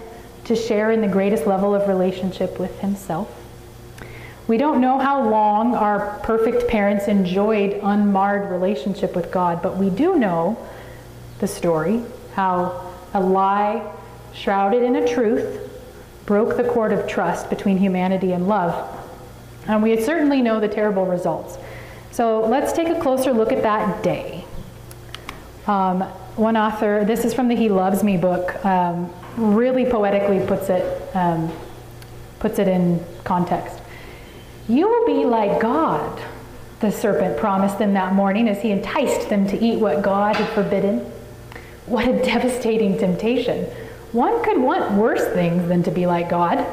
to 0.45 0.57
share 0.57 0.91
in 0.91 1.01
the 1.01 1.09
greatest 1.09 1.47
level 1.47 1.75
of 1.75 1.89
relationship 1.89 2.59
with 2.59 2.79
himself. 2.81 3.29
We 4.47 4.59
don't 4.59 4.81
know 4.81 4.99
how 4.99 5.27
long 5.29 5.75
our 5.75 6.19
perfect 6.23 6.69
parents 6.69 7.09
enjoyed 7.09 7.81
unmarred 7.83 8.51
relationship 8.51 9.17
with 9.17 9.31
God, 9.31 9.63
but 9.63 9.79
we 9.79 9.89
do 9.89 10.17
know 10.17 10.59
the 11.39 11.47
story 11.47 12.03
how 12.35 12.93
a 13.15 13.21
lie 13.21 13.91
shrouded 14.35 14.83
in 14.83 14.97
a 14.97 15.09
truth 15.09 15.71
broke 16.27 16.57
the 16.57 16.65
cord 16.65 16.93
of 16.93 17.07
trust 17.07 17.49
between 17.49 17.79
humanity 17.79 18.33
and 18.33 18.49
love. 18.49 19.01
And 19.67 19.83
we 19.83 20.01
certainly 20.03 20.43
know 20.43 20.61
the 20.61 20.69
terrible 20.69 21.07
results. 21.07 21.57
So 22.11 22.47
let's 22.47 22.73
take 22.73 22.89
a 22.89 23.01
closer 23.01 23.33
look 23.33 23.53
at 23.53 23.63
that 23.63 24.03
day. 24.03 24.45
Um, 25.67 26.03
one 26.37 26.57
author, 26.57 27.05
this 27.05 27.25
is 27.25 27.33
from 27.33 27.49
the 27.49 27.55
He 27.55 27.69
Loves 27.69 28.03
Me 28.03 28.17
book, 28.17 28.63
um, 28.65 29.11
really 29.37 29.85
poetically 29.85 30.45
puts 30.47 30.69
it, 30.69 31.15
um, 31.15 31.53
puts 32.39 32.59
it 32.59 32.69
in 32.69 33.05
context. 33.25 33.81
You 34.69 34.89
will 34.89 35.07
be 35.07 35.25
like 35.25 35.61
God, 35.61 36.23
the 36.81 36.91
serpent 36.91 37.37
promised 37.37 37.79
them 37.79 37.95
that 37.95 38.15
morning 38.15 38.49
as 38.49 38.63
he 38.63 38.71
enticed 38.71 39.29
them 39.29 39.47
to 39.49 39.59
eat 39.59 39.79
what 39.79 40.03
God 40.03 40.37
had 40.37 40.49
forbidden. 40.51 41.01
What 41.87 42.09
a 42.09 42.23
devastating 42.25 42.99
temptation. 42.99 43.65
One 44.13 44.43
could 44.45 44.61
want 44.61 44.93
worse 44.93 45.25
things 45.35 45.69
than 45.69 45.83
to 45.83 45.91
be 45.91 46.07
like 46.07 46.29
God. 46.29 46.65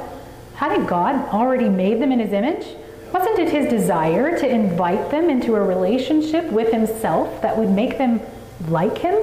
Hadn't 0.55 0.85
God 0.85 1.27
already 1.29 1.69
made 1.69 2.01
them 2.01 2.11
in 2.11 2.19
his 2.19 2.33
image? 2.33 2.65
Wasn't 3.11 3.39
it 3.39 3.49
his 3.49 3.67
desire 3.67 4.37
to 4.39 4.47
invite 4.47 5.11
them 5.11 5.29
into 5.29 5.55
a 5.55 5.61
relationship 5.61 6.49
with 6.51 6.71
himself 6.71 7.41
that 7.41 7.57
would 7.57 7.69
make 7.69 7.97
them 7.97 8.21
like 8.67 8.97
him? 8.99 9.21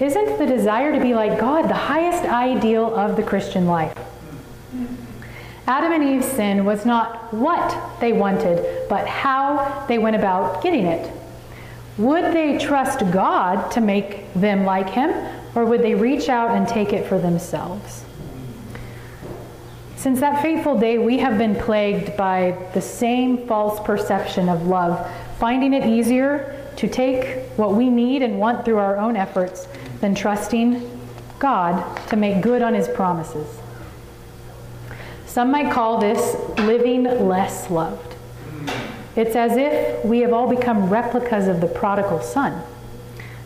Isn't 0.00 0.38
the 0.38 0.46
desire 0.46 0.92
to 0.92 1.00
be 1.00 1.14
like 1.14 1.40
God 1.40 1.68
the 1.68 1.74
highest 1.74 2.24
ideal 2.24 2.94
of 2.94 3.16
the 3.16 3.22
Christian 3.22 3.66
life? 3.66 3.96
Adam 5.66 5.92
and 5.92 6.04
Eve's 6.04 6.26
sin 6.26 6.64
was 6.64 6.86
not 6.86 7.34
what 7.34 8.00
they 8.00 8.12
wanted, 8.12 8.88
but 8.88 9.06
how 9.08 9.84
they 9.88 9.98
went 9.98 10.14
about 10.14 10.62
getting 10.62 10.86
it. 10.86 11.12
Would 11.98 12.32
they 12.32 12.58
trust 12.58 13.00
God 13.10 13.70
to 13.72 13.80
make 13.80 14.32
them 14.34 14.64
like 14.64 14.88
Him, 14.88 15.12
or 15.56 15.64
would 15.64 15.82
they 15.82 15.96
reach 15.96 16.28
out 16.28 16.52
and 16.52 16.66
take 16.66 16.92
it 16.92 17.06
for 17.06 17.18
themselves? 17.18 18.04
Since 19.96 20.20
that 20.20 20.40
fateful 20.40 20.78
day, 20.78 20.96
we 20.98 21.18
have 21.18 21.38
been 21.38 21.56
plagued 21.56 22.16
by 22.16 22.56
the 22.72 22.80
same 22.80 23.48
false 23.48 23.80
perception 23.80 24.48
of 24.48 24.68
love, 24.68 25.10
finding 25.40 25.74
it 25.74 25.84
easier 25.84 26.54
to 26.76 26.86
take 26.86 27.42
what 27.58 27.74
we 27.74 27.90
need 27.90 28.22
and 28.22 28.38
want 28.38 28.64
through 28.64 28.78
our 28.78 28.96
own 28.96 29.16
efforts 29.16 29.66
than 30.00 30.14
trusting 30.14 30.98
God 31.38 31.96
to 32.08 32.16
make 32.16 32.42
good 32.42 32.62
on 32.62 32.74
His 32.74 32.88
promises. 32.88 33.46
Some 35.26 35.50
might 35.50 35.72
call 35.72 35.98
this 35.98 36.36
living 36.58 37.04
less 37.04 37.70
loved. 37.70 38.16
It's 39.14 39.36
as 39.36 39.56
if 39.56 40.04
we 40.04 40.20
have 40.20 40.32
all 40.32 40.48
become 40.48 40.88
replicas 40.88 41.48
of 41.48 41.60
the 41.60 41.66
prodigal 41.66 42.20
son, 42.20 42.62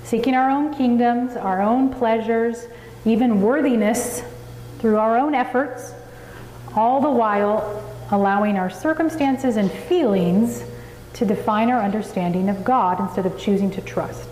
seeking 0.04 0.34
our 0.34 0.50
own 0.50 0.74
kingdoms, 0.74 1.36
our 1.36 1.60
own 1.60 1.92
pleasures, 1.92 2.66
even 3.04 3.40
worthiness 3.40 4.22
through 4.78 4.98
our 4.98 5.16
own 5.16 5.34
efforts, 5.34 5.92
all 6.74 7.00
the 7.00 7.10
while 7.10 7.82
allowing 8.10 8.58
our 8.58 8.70
circumstances 8.70 9.56
and 9.56 9.70
feelings 9.70 10.64
to 11.14 11.24
define 11.24 11.70
our 11.70 11.80
understanding 11.80 12.48
of 12.48 12.64
God 12.64 13.00
instead 13.00 13.26
of 13.26 13.38
choosing 13.38 13.70
to 13.70 13.80
trust. 13.80 14.31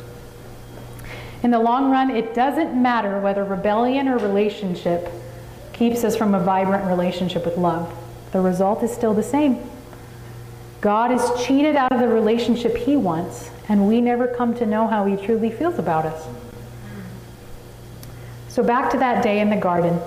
In 1.42 1.50
the 1.50 1.58
long 1.58 1.90
run, 1.90 2.10
it 2.10 2.34
doesn't 2.34 2.80
matter 2.80 3.18
whether 3.20 3.44
rebellion 3.44 4.08
or 4.08 4.18
relationship 4.18 5.10
keeps 5.72 6.04
us 6.04 6.14
from 6.14 6.34
a 6.34 6.40
vibrant 6.40 6.84
relationship 6.84 7.46
with 7.46 7.56
love. 7.56 7.90
The 8.32 8.40
result 8.40 8.82
is 8.82 8.92
still 8.92 9.14
the 9.14 9.22
same. 9.22 9.58
God 10.80 11.10
is 11.10 11.22
cheated 11.44 11.76
out 11.76 11.92
of 11.92 12.00
the 12.00 12.08
relationship 12.08 12.76
he 12.76 12.96
wants, 12.96 13.50
and 13.68 13.88
we 13.88 14.00
never 14.00 14.26
come 14.26 14.54
to 14.56 14.66
know 14.66 14.86
how 14.86 15.06
he 15.06 15.16
truly 15.16 15.50
feels 15.50 15.78
about 15.78 16.06
us. 16.06 16.28
So, 18.48 18.62
back 18.62 18.90
to 18.90 18.98
that 18.98 19.22
day 19.22 19.40
in 19.40 19.48
the 19.48 19.56
garden. 19.56 19.98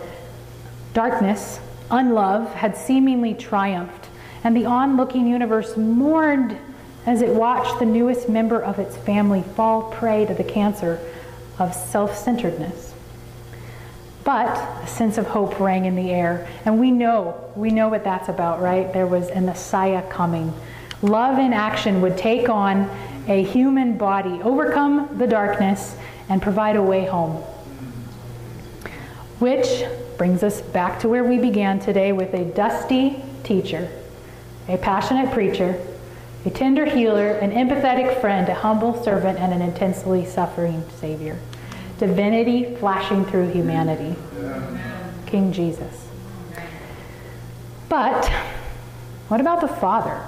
Darkness, 0.93 1.59
unlove, 1.89 2.53
had 2.53 2.77
seemingly 2.77 3.33
triumphed, 3.33 4.09
and 4.43 4.55
the 4.55 4.65
onlooking 4.65 5.27
universe 5.27 5.75
mourned 5.77 6.57
as 7.05 7.21
it 7.21 7.29
watched 7.29 7.79
the 7.79 7.85
newest 7.85 8.29
member 8.29 8.61
of 8.61 8.79
its 8.79 8.95
family 8.97 9.43
fall 9.55 9.91
prey 9.91 10.25
to 10.25 10.33
the 10.33 10.43
cancer 10.43 10.99
of 11.59 11.73
self 11.73 12.17
centeredness. 12.17 12.93
But 14.23 14.57
a 14.83 14.87
sense 14.87 15.17
of 15.17 15.27
hope 15.27 15.59
rang 15.59 15.85
in 15.85 15.95
the 15.95 16.11
air. 16.11 16.47
And 16.65 16.79
we 16.79 16.91
know, 16.91 17.51
we 17.55 17.69
know 17.69 17.89
what 17.89 18.03
that's 18.03 18.29
about, 18.29 18.61
right? 18.61 18.91
There 18.93 19.07
was 19.07 19.29
a 19.29 19.41
Messiah 19.41 20.01
coming. 20.09 20.53
Love 21.01 21.37
in 21.39 21.51
action 21.51 22.01
would 22.01 22.17
take 22.17 22.47
on 22.47 22.89
a 23.27 23.43
human 23.43 23.97
body, 23.97 24.41
overcome 24.41 25.17
the 25.17 25.27
darkness, 25.27 25.97
and 26.29 26.41
provide 26.41 26.77
a 26.77 26.81
way 26.81 27.05
home. 27.05 27.43
Which 29.39 29.83
brings 30.17 30.43
us 30.43 30.61
back 30.61 31.01
to 31.01 31.09
where 31.09 31.23
we 31.23 31.37
began 31.37 31.79
today 31.79 32.13
with 32.13 32.33
a 32.33 32.45
dusty 32.45 33.21
teacher, 33.43 33.89
a 34.69 34.77
passionate 34.77 35.33
preacher, 35.33 35.77
a 36.45 36.49
tender 36.49 36.85
healer, 36.85 37.31
an 37.31 37.51
empathetic 37.51 38.19
friend, 38.19 38.49
a 38.49 38.53
humble 38.53 39.01
servant, 39.03 39.39
and 39.39 39.53
an 39.53 39.61
intensely 39.61 40.25
suffering 40.25 40.83
Savior 40.99 41.39
divinity 41.97 42.75
flashing 42.75 43.23
through 43.25 43.49
humanity. 43.51 44.15
King 45.25 45.53
Jesus. 45.53 46.07
But 47.87 48.27
what 49.29 49.39
about 49.39 49.61
the 49.61 49.67
Father? 49.67 50.21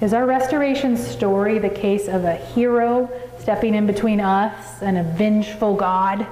Is 0.00 0.12
our 0.12 0.26
restoration 0.26 0.96
story 0.96 1.58
the 1.58 1.68
case 1.68 2.08
of 2.08 2.24
a 2.24 2.36
hero 2.36 3.10
stepping 3.38 3.74
in 3.74 3.86
between 3.86 4.20
us 4.20 4.82
and 4.82 4.96
a 4.96 5.02
vengeful 5.02 5.74
God? 5.74 6.26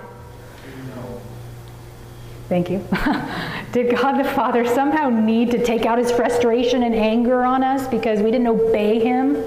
Thank 2.49 2.71
you. 2.71 2.79
Did 3.73 3.97
God 3.97 4.19
the 4.19 4.29
Father 4.31 4.67
somehow 4.67 5.09
need 5.09 5.51
to 5.53 5.65
take 5.65 5.87
out 5.87 5.99
his 5.99 6.13
frustration 6.13 6.83
and 6.83 6.95
anger 6.95 7.45
on 7.45 7.65
us 7.65 7.89
because 7.89 8.21
we 8.21 8.31
didn't 8.31 8.47
obey 8.47 9.01
him? 9.01 9.43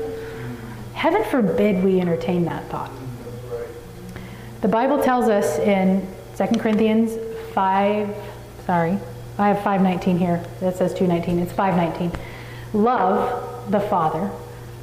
Heaven 0.93 1.23
forbid 1.25 1.83
we 1.83 2.01
entertain 2.01 2.45
that 2.45 2.67
thought. 2.69 2.91
The 4.61 4.67
Bible 4.67 5.01
tells 5.01 5.29
us 5.29 5.59
in 5.59 6.07
2 6.37 6.59
Corinthians 6.59 7.13
5, 7.53 8.15
sorry, 8.65 8.97
I 9.37 9.49
have 9.49 9.57
519 9.57 10.17
here. 10.17 10.43
That 10.59 10.75
says 10.75 10.93
219. 10.95 11.39
It's 11.39 11.53
519. 11.53 12.19
Love 12.73 13.71
the 13.71 13.79
Father 13.79 14.31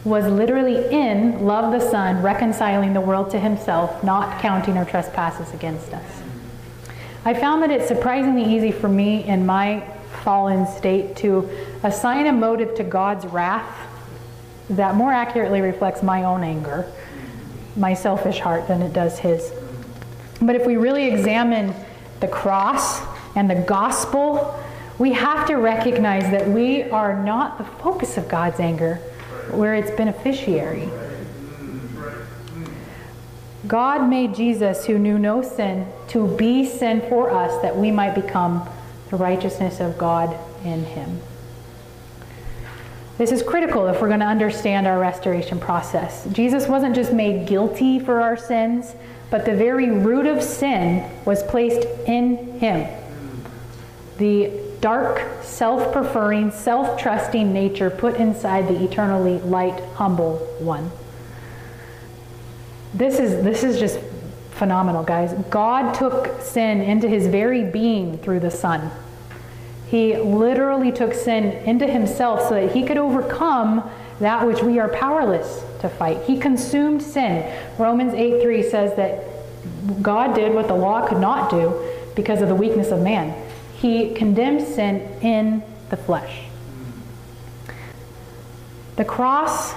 was 0.05 0.27
literally 0.27 0.87
in 0.95 1.45
love 1.45 1.73
the 1.73 1.81
Son, 1.81 2.23
reconciling 2.23 2.93
the 2.93 3.01
world 3.01 3.31
to 3.31 3.41
himself, 3.41 4.05
not 4.05 4.41
counting 4.41 4.77
our 4.77 4.85
trespasses 4.85 5.53
against 5.55 5.93
us. 5.93 6.24
I 7.27 7.33
found 7.33 7.63
that 7.63 7.71
it's 7.71 7.89
surprisingly 7.89 8.45
easy 8.45 8.71
for 8.71 8.89
me 8.89 9.25
in 9.25 9.47
my 9.47 9.81
fallen 10.23 10.67
state 10.67 11.17
to 11.17 11.49
assign 11.83 12.27
a 12.27 12.33
motive 12.33 12.75
to 12.75 12.85
God's 12.85 13.25
wrath 13.25 13.79
that 14.69 14.95
more 14.95 15.11
accurately 15.11 15.63
reflects 15.63 16.03
my 16.03 16.25
own 16.25 16.45
anger, 16.45 16.87
my 17.77 17.95
selfish 17.95 18.41
heart, 18.41 18.69
than 18.69 18.83
it 18.83 18.93
does 18.93 19.19
his. 19.19 19.53
But 20.43 20.55
if 20.55 20.67
we 20.67 20.77
really 20.77 21.07
examine 21.07 21.75
the 22.21 22.29
cross 22.29 23.01
and 23.37 23.49
the 23.49 23.65
gospel, 23.67 24.59
we 24.99 25.13
have 25.15 25.47
to 25.47 25.57
recognize 25.57 26.25
that 26.25 26.47
we 26.47 26.83
are 26.91 27.23
not 27.23 27.57
the 27.57 27.65
focus 27.65 28.19
of 28.19 28.29
God's 28.29 28.61
anger, 28.61 29.01
we're 29.51 29.75
its 29.75 29.91
beneficiary. 29.91 30.91
God 33.67 34.09
made 34.09 34.35
Jesus, 34.35 34.85
who 34.85 34.99
knew 34.99 35.19
no 35.19 35.43
sin, 35.43 35.87
to 36.09 36.29
be 36.37 36.67
sin 36.67 37.01
for 37.09 37.31
us 37.31 37.63
that 37.63 37.77
we 37.77 37.91
might 37.91 38.15
become 38.15 38.69
the 39.11 39.17
righteousness 39.17 39.81
of 39.81 39.97
God 39.97 40.37
in 40.65 40.85
him. 40.85 41.21
This 43.17 43.31
is 43.31 43.43
critical 43.43 43.87
if 43.87 44.01
we're 44.01 44.09
going 44.09 44.21
to 44.21 44.27
understand 44.27 44.87
our 44.87 44.99
restoration 44.99 45.61
process. 45.61 46.27
Jesus 46.33 46.67
wasn't 46.67 46.97
just 46.97 47.13
made 47.13 47.47
guilty 47.47 48.01
for 48.01 48.21
our 48.21 48.37
sins, 48.37 48.95
but 49.31 49.45
the 49.45 49.55
very 49.55 49.91
root 49.91 50.27
of 50.27 50.43
sin 50.43 51.09
was 51.25 51.43
placed 51.45 51.87
in 52.07 52.59
him. 52.59 52.89
The 54.19 54.51
dark, 54.81 55.23
self 55.43 55.93
preferring, 55.93 56.51
self 56.51 57.01
trusting 57.01 57.53
nature 57.53 57.89
put 57.89 58.17
inside 58.17 58.69
the 58.69 58.85
eternally 58.85 59.39
light, 59.39 59.81
humble 59.95 60.39
one. 60.59 60.91
This 62.95 63.19
is, 63.19 63.43
this 63.43 63.65
is 63.65 63.79
just 63.79 63.99
phenomenal, 64.53 65.03
guys. 65.03 65.33
God 65.51 65.95
took 65.95 66.41
sin 66.41 66.81
into 66.81 67.09
his 67.09 67.27
very 67.27 67.65
being 67.65 68.19
through 68.19 68.41
the 68.41 68.51
Son. 68.51 68.91
He 69.89 70.17
literally 70.17 70.93
took 70.93 71.13
sin 71.13 71.45
into 71.67 71.87
himself 71.87 72.49
so 72.49 72.55
that 72.55 72.73
he 72.73 72.85
could 72.85 72.97
overcome 72.97 73.91
that 74.21 74.47
which 74.47 74.63
we 74.63 74.79
are 74.79 74.89
powerless 74.89 75.63
to 75.81 75.89
fight. 75.89 76.23
He 76.23 76.39
consumed 76.39 77.03
sin. 77.03 77.53
Romans 77.79 78.15
8 78.15 78.43
3 78.43 78.63
says 78.63 78.97
that 78.97 79.25
God 80.01 80.35
did 80.35 80.55
what 80.55 80.69
the 80.69 80.75
law 80.75 81.07
could 81.07 81.19
not 81.19 81.51
do 81.51 81.81
because 82.15 82.43
of 82.43 82.49
the 82.49 82.55
weakness 82.55 82.91
of 82.91 83.03
man. 83.03 83.35
He 83.77 84.15
condemned 84.15 84.63
sin 84.63 85.01
in 85.21 85.63
the 85.91 85.97
flesh. 85.97 86.45
The 88.97 89.05
cross 89.05 89.75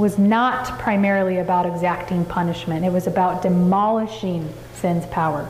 was 0.00 0.18
not 0.18 0.78
primarily 0.78 1.38
about 1.38 1.66
exacting 1.66 2.24
punishment, 2.24 2.84
it 2.84 2.92
was 2.92 3.06
about 3.06 3.42
demolishing 3.42 4.52
sin's 4.74 5.06
power. 5.06 5.48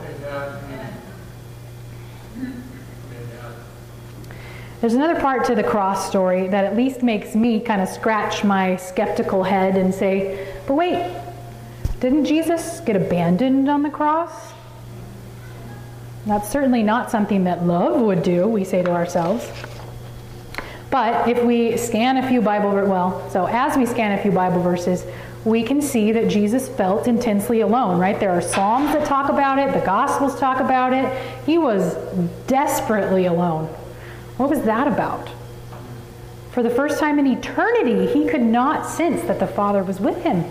There's 4.81 4.95
another 4.95 5.19
part 5.21 5.45
to 5.45 5.53
the 5.53 5.63
cross 5.63 6.07
story 6.07 6.47
that 6.47 6.65
at 6.65 6.75
least 6.75 7.03
makes 7.03 7.35
me 7.35 7.59
kind 7.59 7.81
of 7.81 7.87
scratch 7.87 8.43
my 8.43 8.75
skeptical 8.77 9.43
head 9.43 9.77
and 9.77 9.93
say, 9.93 10.51
but 10.65 10.73
wait, 10.73 11.15
didn't 11.99 12.25
Jesus 12.25 12.79
get 12.79 12.95
abandoned 12.95 13.69
on 13.69 13.83
the 13.83 13.91
cross? 13.91 14.53
That's 16.25 16.49
certainly 16.49 16.81
not 16.81 17.11
something 17.11 17.43
that 17.43 17.63
love 17.63 18.01
would 18.01 18.23
do, 18.23 18.47
we 18.47 18.63
say 18.63 18.81
to 18.81 18.91
ourselves. 18.91 19.47
But 20.91 21.29
if 21.29 21.41
we 21.43 21.77
scan 21.77 22.17
a 22.17 22.27
few 22.27 22.41
Bible, 22.41 22.69
well, 22.85 23.27
so 23.31 23.47
as 23.47 23.77
we 23.77 23.85
scan 23.85 24.11
a 24.11 24.21
few 24.21 24.31
Bible 24.31 24.61
verses, 24.61 25.05
we 25.45 25.63
can 25.63 25.81
see 25.81 26.11
that 26.11 26.27
Jesus 26.27 26.67
felt 26.67 27.07
intensely 27.07 27.61
alone, 27.61 27.97
right? 27.97 28.19
There 28.19 28.29
are 28.29 28.41
Psalms 28.41 28.91
that 28.91 29.07
talk 29.07 29.29
about 29.29 29.57
it, 29.57 29.73
the 29.73 29.83
Gospels 29.85 30.37
talk 30.37 30.59
about 30.59 30.93
it. 30.93 31.11
He 31.45 31.57
was 31.57 31.95
desperately 32.45 33.25
alone. 33.25 33.65
What 34.37 34.49
was 34.49 34.61
that 34.63 34.87
about? 34.87 35.29
For 36.51 36.61
the 36.61 36.69
first 36.69 36.99
time 36.99 37.17
in 37.17 37.25
eternity, 37.25 38.07
he 38.07 38.27
could 38.27 38.41
not 38.43 38.85
sense 38.85 39.21
that 39.23 39.39
the 39.39 39.47
Father 39.47 39.83
was 39.83 39.99
with 39.99 40.21
him. 40.23 40.43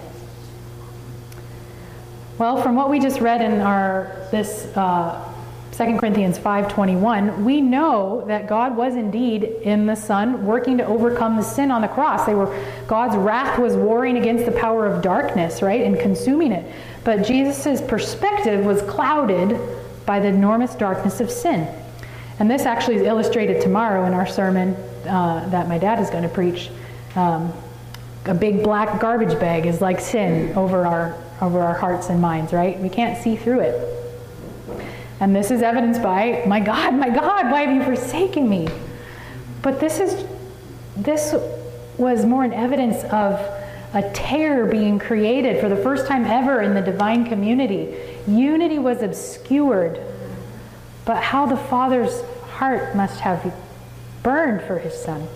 Well, 2.38 2.62
from 2.62 2.74
what 2.74 2.88
we 2.88 2.98
just 2.98 3.20
read 3.20 3.42
in 3.42 3.60
our 3.60 4.26
this 4.30 4.74
uh, 4.74 5.29
2 5.72 5.98
Corinthians 5.98 6.36
5:21, 6.36 7.44
we 7.44 7.60
know 7.60 8.24
that 8.26 8.48
God 8.48 8.76
was 8.76 8.96
indeed 8.96 9.44
in 9.62 9.86
the 9.86 9.94
Son 9.94 10.44
working 10.44 10.78
to 10.78 10.84
overcome 10.84 11.36
the 11.36 11.42
sin 11.42 11.70
on 11.70 11.80
the 11.80 11.88
cross. 11.88 12.26
They 12.26 12.34
were 12.34 12.52
God's 12.88 13.16
wrath 13.16 13.58
was 13.58 13.76
warring 13.76 14.16
against 14.16 14.46
the 14.46 14.52
power 14.52 14.86
of 14.86 15.00
darkness, 15.00 15.62
right, 15.62 15.82
and 15.82 15.98
consuming 15.98 16.52
it. 16.52 16.64
But 17.04 17.24
Jesus' 17.24 17.80
perspective 17.80 18.64
was 18.64 18.82
clouded 18.82 19.58
by 20.06 20.18
the 20.18 20.28
enormous 20.28 20.74
darkness 20.74 21.20
of 21.20 21.30
sin. 21.30 21.68
And 22.40 22.50
this 22.50 22.62
actually 22.62 22.96
is 22.96 23.02
illustrated 23.02 23.60
tomorrow 23.62 24.06
in 24.06 24.12
our 24.12 24.26
sermon 24.26 24.74
uh, 25.06 25.48
that 25.50 25.68
my 25.68 25.78
dad 25.78 26.00
is 26.00 26.10
going 26.10 26.24
to 26.24 26.28
preach. 26.28 26.70
Um, 27.14 27.52
a 28.26 28.34
big 28.34 28.62
black 28.62 29.00
garbage 29.00 29.38
bag 29.38 29.66
is 29.66 29.80
like 29.80 30.00
sin 30.00 30.56
over 30.56 30.86
our 30.86 31.16
over 31.40 31.60
our 31.60 31.74
hearts 31.74 32.10
and 32.10 32.20
minds, 32.20 32.52
right? 32.52 32.78
We 32.78 32.88
can't 32.88 33.22
see 33.22 33.36
through 33.36 33.60
it. 33.60 33.99
And 35.20 35.36
this 35.36 35.50
is 35.50 35.62
evidenced 35.62 36.02
by, 36.02 36.42
my 36.46 36.60
God, 36.60 36.94
my 36.94 37.10
God, 37.10 37.50
why 37.50 37.62
have 37.62 37.74
you 37.74 37.84
forsaken 37.84 38.48
me? 38.48 38.68
But 39.62 39.78
this 39.78 40.00
is 40.00 40.24
this 40.96 41.34
was 41.98 42.24
more 42.24 42.44
an 42.44 42.52
evidence 42.52 43.04
of 43.04 43.34
a 43.92 44.10
tear 44.14 44.66
being 44.66 44.98
created 44.98 45.60
for 45.60 45.68
the 45.68 45.76
first 45.76 46.06
time 46.06 46.24
ever 46.24 46.62
in 46.62 46.74
the 46.74 46.80
divine 46.80 47.26
community. 47.26 47.96
Unity 48.26 48.78
was 48.78 49.02
obscured, 49.02 50.00
but 51.04 51.22
how 51.22 51.46
the 51.46 51.56
Father's 51.56 52.22
heart 52.44 52.94
must 52.94 53.20
have 53.20 53.54
burned 54.22 54.62
for 54.62 54.78
his 54.78 54.94
Son. 54.94 55.26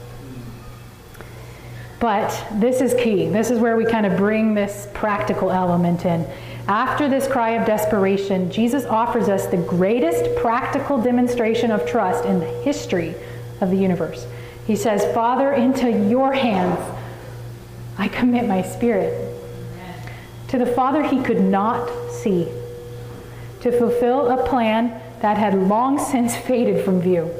But 2.00 2.46
this 2.52 2.80
is 2.80 2.94
key. 2.94 3.28
This 3.28 3.50
is 3.50 3.58
where 3.58 3.76
we 3.76 3.84
kind 3.86 4.06
of 4.06 4.16
bring 4.16 4.54
this 4.54 4.88
practical 4.94 5.50
element 5.50 6.04
in. 6.04 6.26
After 6.66 7.08
this 7.08 7.28
cry 7.28 7.50
of 7.50 7.66
desperation, 7.66 8.50
Jesus 8.50 8.86
offers 8.86 9.28
us 9.28 9.46
the 9.46 9.58
greatest 9.58 10.34
practical 10.36 11.00
demonstration 11.00 11.70
of 11.70 11.86
trust 11.86 12.24
in 12.24 12.40
the 12.40 12.46
history 12.62 13.14
of 13.60 13.70
the 13.70 13.76
universe. 13.76 14.26
He 14.66 14.76
says, 14.76 15.04
Father, 15.14 15.52
into 15.52 15.90
your 15.90 16.32
hands 16.32 16.78
I 17.98 18.08
commit 18.08 18.48
my 18.48 18.62
spirit. 18.62 19.30
To 20.48 20.58
the 20.58 20.66
Father 20.66 21.02
he 21.02 21.22
could 21.22 21.40
not 21.40 21.88
see, 22.10 22.48
to 23.60 23.76
fulfill 23.78 24.30
a 24.30 24.46
plan 24.46 25.00
that 25.20 25.36
had 25.36 25.54
long 25.54 25.98
since 25.98 26.36
faded 26.46 26.84
from 26.84 27.00
view. 27.00 27.30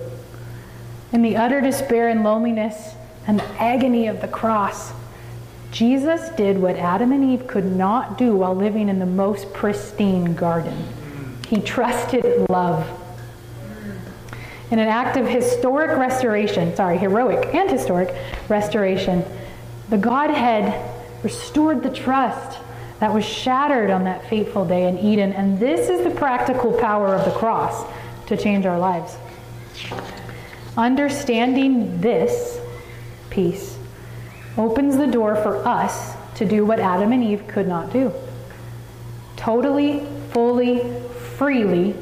In 1.13 1.23
the 1.23 1.37
utter 1.37 1.61
despair 1.61 2.09
and 2.09 2.25
loneliness 2.25 2.95
and 3.27 3.39
the 3.39 3.63
agony 3.63 4.07
of 4.07 4.21
the 4.21 4.29
cross, 4.29 4.93
Jesus 5.75 6.29
did 6.37 6.57
what 6.57 6.77
Adam 6.77 7.11
and 7.11 7.33
Eve 7.33 7.49
could 7.49 7.65
not 7.65 8.17
do 8.17 8.37
while 8.37 8.55
living 8.55 8.89
in 8.89 9.01
the 9.01 9.07
most 9.07 9.53
pristine 9.53 10.33
garden. 10.37 10.87
He 11.49 11.61
trusted 11.61 12.49
love. 12.49 12.89
In 14.71 14.79
an 14.79 14.87
act 14.87 15.17
of 15.17 15.27
historic 15.27 15.99
restoration, 15.99 16.77
sorry, 16.77 16.97
heroic 16.97 17.53
and 17.53 17.69
historic 17.69 18.15
restoration, 18.49 19.25
the 19.91 19.99
Godhead 19.99 20.81
restored 21.25 21.83
the 21.83 21.91
trust 21.91 22.61
that 23.01 23.13
was 23.13 23.25
shattered 23.25 23.91
on 23.91 24.05
that 24.05 24.25
fateful 24.29 24.65
day 24.65 24.87
in 24.87 24.97
Eden. 25.01 25.33
And 25.33 25.59
this 25.59 25.89
is 25.89 26.05
the 26.05 26.15
practical 26.15 26.73
power 26.73 27.17
of 27.17 27.25
the 27.25 27.33
cross 27.33 27.85
to 28.29 28.37
change 28.37 28.65
our 28.65 28.79
lives. 28.79 29.17
Understanding 30.77 32.01
this 32.01 32.61
piece 33.29 33.74
opens 34.57 34.97
the 34.97 35.07
door 35.07 35.37
for 35.37 35.57
us 35.67 36.15
to 36.37 36.45
do 36.45 36.65
what 36.65 36.81
Adam 36.81 37.13
and 37.13 37.23
Eve 37.23 37.47
could 37.49 37.67
not 37.67 37.93
do. 37.93 38.13
Totally, 39.37 40.07
fully, 40.31 40.83
freely 41.37 41.95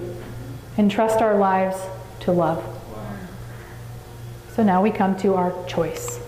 entrust 0.79 1.21
our 1.21 1.37
lives 1.37 1.77
to 2.21 2.33
love. 2.33 2.65
So 4.55 4.63
now 4.63 4.83
we 4.83 4.91
come 4.91 5.17
to 5.19 5.35
our 5.35 5.53
choice. 5.67 6.21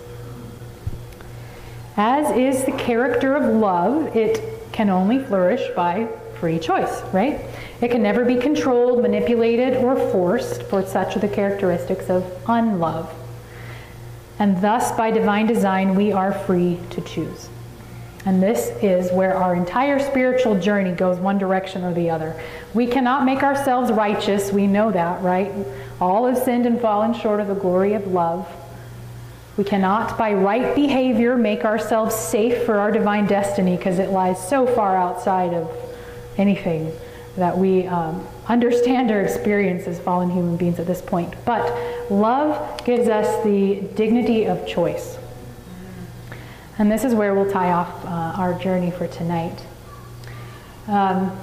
As 1.97 2.35
is 2.35 2.65
the 2.65 2.71
character 2.73 3.35
of 3.35 3.43
love, 3.43 4.15
it 4.15 4.41
can 4.71 4.89
only 4.89 5.19
flourish 5.19 5.61
by 5.75 6.07
free 6.39 6.59
choice, 6.59 7.01
right? 7.13 7.39
It 7.81 7.91
can 7.91 8.03
never 8.03 8.25
be 8.25 8.35
controlled, 8.35 9.01
manipulated, 9.01 9.77
or 9.77 9.95
forced, 10.11 10.63
for 10.63 10.85
such 10.85 11.15
are 11.15 11.19
the 11.19 11.29
characteristics 11.29 12.09
of 12.09 12.25
unlove 12.47 13.13
and 14.39 14.61
thus 14.61 14.91
by 14.93 15.11
divine 15.11 15.47
design 15.47 15.95
we 15.95 16.11
are 16.11 16.31
free 16.31 16.79
to 16.91 17.01
choose. 17.01 17.49
And 18.25 18.41
this 18.41 18.71
is 18.81 19.11
where 19.11 19.35
our 19.35 19.55
entire 19.55 19.99
spiritual 19.99 20.59
journey 20.59 20.91
goes 20.91 21.19
one 21.19 21.37
direction 21.37 21.83
or 21.83 21.93
the 21.93 22.09
other. 22.09 22.41
We 22.73 22.87
cannot 22.87 23.23
make 23.23 23.43
ourselves 23.43 23.91
righteous, 23.91 24.51
we 24.51 24.65
know 24.65 24.91
that, 24.91 25.21
right? 25.21 25.51
All 26.01 26.25
have 26.25 26.37
sinned 26.37 26.65
and 26.65 26.81
fallen 26.81 27.13
short 27.13 27.39
of 27.39 27.47
the 27.47 27.53
glory 27.53 27.93
of 27.93 28.07
love. 28.07 28.51
We 29.57 29.63
cannot, 29.63 30.17
by 30.17 30.33
right 30.33 30.75
behavior, 30.75 31.37
make 31.37 31.63
ourselves 31.63 32.15
safe 32.15 32.65
for 32.65 32.77
our 32.77 32.91
divine 32.91 33.27
destiny 33.27 33.77
because 33.77 33.99
it 33.99 34.09
lies 34.09 34.49
so 34.49 34.65
far 34.67 34.97
outside 34.97 35.53
of 35.53 35.71
anything 36.37 36.91
that 37.37 37.57
we 37.57 37.87
um, 37.87 38.27
understand 38.47 39.11
or 39.11 39.21
experience 39.21 39.87
as 39.87 39.99
fallen 39.99 40.29
human 40.29 40.57
beings 40.57 40.79
at 40.79 40.87
this 40.87 41.01
point. 41.01 41.33
But 41.45 42.11
love 42.11 42.83
gives 42.85 43.07
us 43.07 43.43
the 43.43 43.81
dignity 43.95 44.45
of 44.45 44.65
choice. 44.67 45.17
And 46.77 46.91
this 46.91 47.03
is 47.03 47.15
where 47.15 47.33
we'll 47.33 47.51
tie 47.51 47.71
off 47.71 48.05
uh, 48.05 48.41
our 48.41 48.53
journey 48.59 48.91
for 48.91 49.07
tonight. 49.07 49.65
Um, 50.87 51.35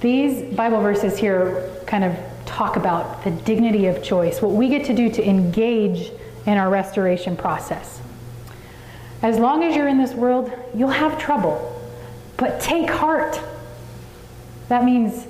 these 0.00 0.54
Bible 0.56 0.80
verses 0.80 1.18
here 1.18 1.70
kind 1.86 2.04
of 2.04 2.16
talk 2.46 2.76
about 2.76 3.22
the 3.22 3.30
dignity 3.30 3.86
of 3.86 4.02
choice, 4.02 4.40
what 4.40 4.52
we 4.52 4.68
get 4.68 4.86
to 4.86 4.94
do 4.94 5.10
to 5.10 5.28
engage 5.28 6.10
in 6.46 6.56
our 6.56 6.70
restoration 6.70 7.36
process. 7.36 8.00
As 9.22 9.38
long 9.38 9.62
as 9.62 9.76
you're 9.76 9.88
in 9.88 9.98
this 9.98 10.14
world, 10.14 10.50
you'll 10.74 10.88
have 10.88 11.18
trouble. 11.18 11.66
But 12.38 12.60
take 12.60 12.88
heart. 12.88 13.38
That 14.68 14.84
means 14.84 15.26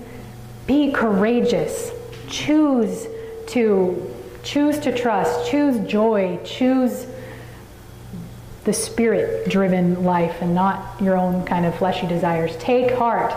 be 0.71 0.93
courageous. 0.93 1.91
Choose 2.29 3.09
to 3.49 4.15
choose 4.45 4.79
to 4.79 4.97
trust, 4.97 5.51
choose 5.51 5.77
joy, 5.91 6.39
choose 6.45 7.07
the 8.63 8.73
spirit 8.73 9.49
driven 9.49 10.05
life 10.05 10.41
and 10.41 10.55
not 10.55 11.03
your 11.03 11.17
own 11.17 11.45
kind 11.45 11.67
of 11.67 11.75
fleshy 11.75 12.07
desires. 12.07 12.57
Take 12.59 12.93
heart. 12.93 13.35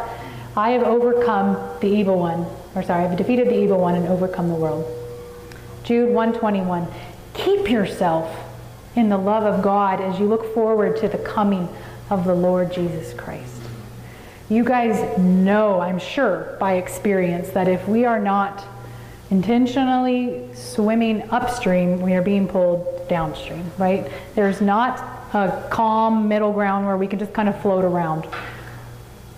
I 0.56 0.72
have 0.72 0.84
overcome 0.84 1.58
the 1.82 1.88
evil 1.88 2.20
one. 2.20 2.46
Or 2.76 2.84
sorry, 2.84 3.04
I 3.04 3.08
have 3.08 3.18
defeated 3.18 3.48
the 3.48 3.60
evil 3.60 3.80
one 3.80 3.96
and 3.96 4.08
overcome 4.08 4.50
the 4.50 4.56
world. 4.56 4.86
Jude 5.84 6.14
121. 6.14 6.88
Keep 7.34 7.68
yourself 7.68 8.30
in 8.96 9.10
the 9.10 9.18
love 9.18 9.44
of 9.44 9.64
God 9.64 10.00
as 10.00 10.20
you 10.20 10.28
look 10.28 10.54
forward 10.54 10.98
to 10.98 11.08
the 11.08 11.18
coming 11.18 11.68
of 12.12 12.26
the 12.26 12.36
Lord 12.36 12.72
Jesus 12.72 13.12
Christ. 13.16 13.53
You 14.50 14.64
guys 14.64 15.18
know, 15.18 15.80
I'm 15.80 16.00
sure, 16.00 16.58
by 16.60 16.74
experience, 16.74 17.50
that 17.52 17.68
if 17.68 17.88
we 17.88 18.06
are 18.06 18.20
not 18.20 18.66
intentionally 19.32 20.48
swimming 20.54 21.28
upstream, 21.32 22.02
we 22.02 22.14
are 22.14 22.22
being 22.22 22.48
pulled 22.48 23.08
downstream, 23.08 23.72
right? 23.78 24.12
There's 24.36 24.62
not 24.62 25.00
a 25.34 25.68
calm 25.72 26.28
middle 26.28 26.54
ground 26.54 26.86
where 26.86 26.98
we 26.98 27.08
can 27.08 27.20
just 27.20 27.34
kind 27.34 27.50
of 27.50 27.60
float 27.62 27.84
around. 27.84 28.28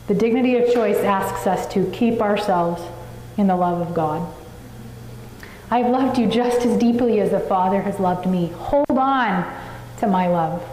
The 0.07 0.13
dignity 0.13 0.57
of 0.57 0.73
choice 0.73 0.97
asks 0.97 1.47
us 1.47 1.65
to 1.73 1.89
keep 1.91 2.21
ourselves 2.21 2.81
in 3.37 3.47
the 3.47 3.55
love 3.55 3.87
of 3.87 3.93
God. 3.93 4.33
I 5.71 5.79
have 5.79 5.91
loved 5.91 6.17
you 6.17 6.27
just 6.27 6.65
as 6.65 6.77
deeply 6.77 7.19
as 7.21 7.31
the 7.31 7.39
Father 7.39 7.81
has 7.81 7.99
loved 7.99 8.27
me. 8.27 8.47
Hold 8.47 8.85
on 8.89 9.51
to 9.99 10.07
my 10.07 10.27
love. 10.27 10.63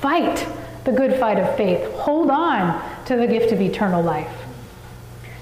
Fight 0.00 0.46
the 0.90 0.96
good 0.96 1.18
fight 1.18 1.38
of 1.38 1.56
faith. 1.56 1.92
Hold 1.92 2.30
on 2.30 2.82
to 3.06 3.16
the 3.16 3.26
gift 3.26 3.52
of 3.52 3.60
eternal 3.60 4.02
life. 4.02 4.30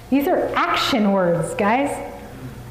These 0.09 0.27
are 0.27 0.53
action 0.55 1.11
words, 1.11 1.53
guys. 1.55 1.89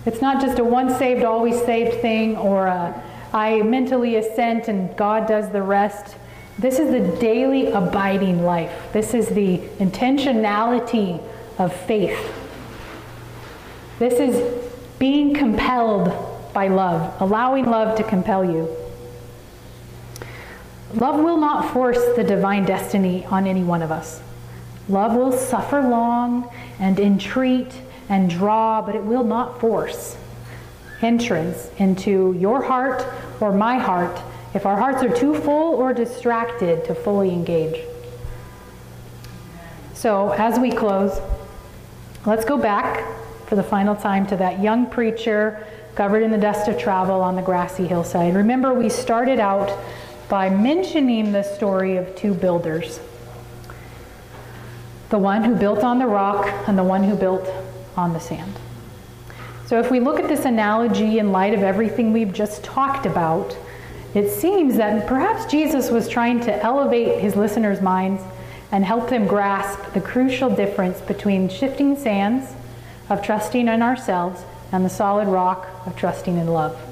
It's 0.07 0.21
not 0.21 0.41
just 0.41 0.59
a 0.59 0.65
once 0.65 0.97
saved, 0.97 1.25
always 1.25 1.61
saved 1.63 2.01
thing 2.01 2.37
or 2.37 2.67
a, 2.67 3.03
I 3.33 3.63
mentally 3.63 4.17
assent 4.17 4.69
and 4.69 4.97
God 4.97 5.27
does 5.27 5.51
the 5.51 5.63
rest. 5.63 6.17
This 6.59 6.79
is 6.79 6.91
the 6.91 7.17
daily 7.21 7.67
abiding 7.71 8.45
life. 8.45 8.73
This 8.93 9.15
is 9.15 9.29
the 9.29 9.59
intentionality 9.79 11.23
of 11.59 11.73
faith. 11.73 12.33
This 13.99 14.15
is 14.15 14.65
being 14.99 15.35
compelled 15.35 16.13
by 16.55 16.69
love, 16.69 17.21
allowing 17.21 17.67
love 17.67 17.97
to 17.99 18.05
compel 18.05 18.45
you. 18.45 18.75
Love 20.95 21.21
will 21.21 21.37
not 21.37 21.73
force 21.73 22.03
the 22.17 22.25
divine 22.25 22.65
destiny 22.65 23.25
on 23.27 23.47
any 23.47 23.63
one 23.63 23.83
of 23.83 23.93
us. 23.93 24.23
Love 24.89 25.15
will 25.15 25.33
suffer 25.33 25.83
long 25.83 26.51
and 26.79 26.99
entreat 26.99 27.83
and 28.09 28.31
draw, 28.31 28.81
but 28.81 28.95
it 28.95 29.05
will 29.05 29.25
not 29.25 29.61
force 29.61 30.17
entrance 31.03 31.71
into 31.79 32.35
your 32.39 32.63
heart 32.63 33.07
or 33.41 33.53
my 33.53 33.77
heart 33.79 34.19
if 34.55 34.67
our 34.67 34.77
hearts 34.77 35.03
are 35.03 35.15
too 35.15 35.35
full 35.35 35.75
or 35.75 35.93
distracted 35.93 36.85
to 36.85 36.95
fully 36.95 37.31
engage. 37.31 37.85
So, 39.93 40.31
as 40.33 40.59
we 40.59 40.71
close, 40.71 41.21
let's 42.25 42.45
go 42.45 42.57
back 42.57 43.05
for 43.47 43.57
the 43.57 43.63
final 43.63 43.95
time 43.95 44.27
to 44.29 44.37
that 44.37 44.63
young 44.63 44.87
preacher 44.87 45.67
covered 45.95 46.23
in 46.23 46.31
the 46.31 46.39
dust 46.39 46.69
of 46.69 46.79
travel 46.79 47.21
on 47.21 47.35
the 47.37 47.43
grassy 47.43 47.87
hillside. 47.87 48.35
Remember, 48.35 48.73
we 48.73 48.89
started 48.89 49.41
out 49.41 49.77
by 50.29 50.51
mentioning 50.51 51.33
the 51.33 51.43
story 51.43 51.97
of 51.97 52.15
two 52.17 52.35
builders 52.35 53.01
the 55.11 55.19
one 55.19 55.43
who 55.43 55.55
built 55.55 55.83
on 55.83 55.99
the 55.99 56.07
rock 56.07 56.47
and 56.69 56.77
the 56.77 56.85
one 56.85 57.03
who 57.03 57.17
built 57.17 57.49
on 57.97 58.13
the 58.13 58.21
sand. 58.21 58.53
So, 59.65 59.81
if 59.81 59.91
we 59.91 60.01
look 60.01 60.21
at 60.21 60.29
this 60.29 60.45
analogy 60.45 61.19
in 61.19 61.33
light 61.33 61.55
of 61.55 61.63
everything 61.63 62.13
we've 62.13 62.33
just 62.33 62.63
talked 62.63 63.07
about, 63.07 63.57
it 64.15 64.31
seems 64.31 64.77
that 64.77 65.07
perhaps 65.07 65.51
Jesus 65.51 65.91
was 65.91 66.09
trying 66.09 66.41
to 66.41 66.63
elevate 66.63 67.21
his 67.21 67.37
listeners' 67.37 67.81
minds 67.81 68.23
and 68.73 68.85
help 68.85 69.09
them 69.09 69.27
grasp 69.27 69.93
the 69.93 70.01
crucial 70.01 70.51
difference 70.51 71.01
between 71.03 71.49
shifting 71.49 71.97
sands 71.97 72.55
of 73.09 73.23
trusting 73.23 73.69
in 73.69 73.83
ourselves 73.83 74.43
and 74.73 74.85
the 74.85 74.91
solid 74.91 75.29
rock 75.29 75.69
of 75.87 75.97
trusting 75.97 76.37
in 76.37 76.49
love. 76.49 76.88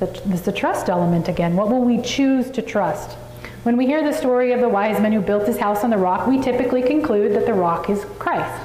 It's 0.00 0.42
the 0.42 0.52
trust 0.52 0.88
element 0.88 1.28
again. 1.28 1.56
What 1.56 1.68
will 1.68 1.82
we 1.82 2.00
choose 2.00 2.50
to 2.52 2.62
trust? 2.62 3.16
When 3.64 3.76
we 3.76 3.86
hear 3.86 4.04
the 4.04 4.12
story 4.12 4.52
of 4.52 4.60
the 4.60 4.68
wise 4.68 5.00
man 5.00 5.12
who 5.12 5.20
built 5.20 5.46
his 5.46 5.58
house 5.58 5.82
on 5.82 5.90
the 5.90 5.98
rock, 5.98 6.26
we 6.26 6.40
typically 6.40 6.82
conclude 6.82 7.34
that 7.34 7.46
the 7.46 7.54
rock 7.54 7.90
is 7.90 8.04
Christ. 8.18 8.62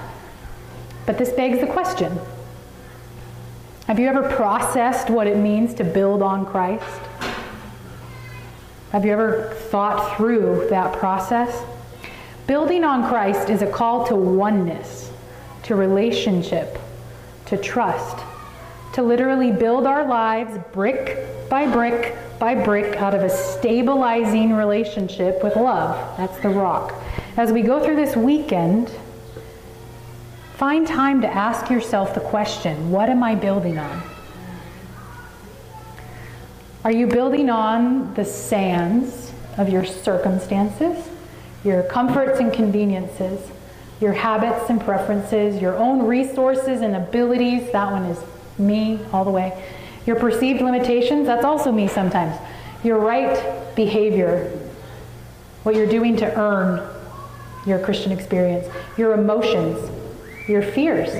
But 1.05 1.17
this 1.17 1.31
begs 1.31 1.59
the 1.59 1.67
question 1.67 2.19
Have 3.87 3.99
you 3.99 4.07
ever 4.07 4.29
processed 4.35 5.09
what 5.09 5.27
it 5.27 5.37
means 5.37 5.73
to 5.75 5.83
build 5.83 6.21
on 6.21 6.45
Christ? 6.45 7.01
Have 8.91 9.03
you 9.03 9.11
ever 9.11 9.55
thought 9.71 10.15
through 10.15 10.67
that 10.69 10.95
process? 10.99 11.65
Building 12.45 12.83
on 12.83 13.09
Christ 13.09 13.49
is 13.49 13.63
a 13.63 13.71
call 13.71 14.05
to 14.05 14.15
oneness, 14.15 15.09
to 15.63 15.75
relationship, 15.75 16.77
to 17.47 17.57
trust, 17.57 18.23
to 18.93 19.01
literally 19.01 19.51
build 19.51 19.85
our 19.85 20.07
lives 20.07 20.57
brick 20.71 21.49
by 21.49 21.69
brick 21.71 22.15
by 22.39 22.55
brick 22.55 22.97
out 22.97 23.13
of 23.13 23.21
a 23.21 23.29
stabilizing 23.29 24.53
relationship 24.53 25.43
with 25.43 25.55
love. 25.55 26.17
That's 26.17 26.37
the 26.39 26.49
rock. 26.49 26.93
As 27.37 27.51
we 27.51 27.61
go 27.61 27.83
through 27.83 27.95
this 27.95 28.15
weekend, 28.15 28.91
find 30.55 30.85
time 30.85 31.21
to 31.21 31.27
ask 31.27 31.69
yourself 31.69 32.13
the 32.13 32.19
question 32.19 32.91
what 32.91 33.09
am 33.09 33.23
I 33.23 33.35
building 33.35 33.77
on? 33.77 34.03
Are 36.83 36.91
you 36.91 37.07
building 37.07 37.49
on 37.49 38.13
the 38.13 38.25
sands 38.25 39.31
of 39.57 39.69
your 39.69 39.85
circumstances, 39.85 41.07
your 41.63 41.83
comforts 41.83 42.39
and 42.41 42.51
conveniences, 42.51 43.39
your 44.01 44.11
habits 44.11 44.69
and 44.69 44.81
preferences, 44.81 45.61
your 45.61 45.77
own 45.77 46.05
resources 46.05 46.81
and 46.81 46.95
abilities? 46.95 47.71
That 47.71 47.89
one 47.89 48.03
is 48.03 48.19
me 48.57 48.99
all 49.11 49.23
the 49.25 49.31
way. 49.31 49.63
Your 50.05 50.17
perceived 50.17 50.61
limitations, 50.61 51.27
that's 51.27 51.45
also 51.45 51.71
me 51.71 51.87
sometimes. 51.87 52.35
Your 52.83 52.99
right 52.99 53.75
behavior, 53.75 54.51
what 55.63 55.75
you're 55.75 55.87
doing 55.87 56.17
to 56.17 56.39
earn 56.39 56.87
your 57.65 57.79
Christian 57.79 58.11
experience, 58.11 58.67
your 58.97 59.13
emotions, 59.13 59.89
your 60.47 60.61
fears, 60.61 61.13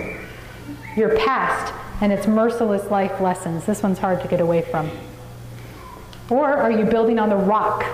your 0.98 1.18
past, 1.18 1.74
and 2.02 2.12
its 2.12 2.28
merciless 2.28 2.92
life 2.92 3.22
lessons. 3.22 3.66
This 3.66 3.82
one's 3.82 4.00
hard 4.00 4.22
to 4.22 4.28
get 4.28 4.42
away 4.42 4.62
from. 4.62 4.92
Or 6.30 6.52
are 6.52 6.72
you 6.72 6.86
building 6.86 7.20
on 7.20 7.30
the 7.30 7.38
rock 7.38 7.86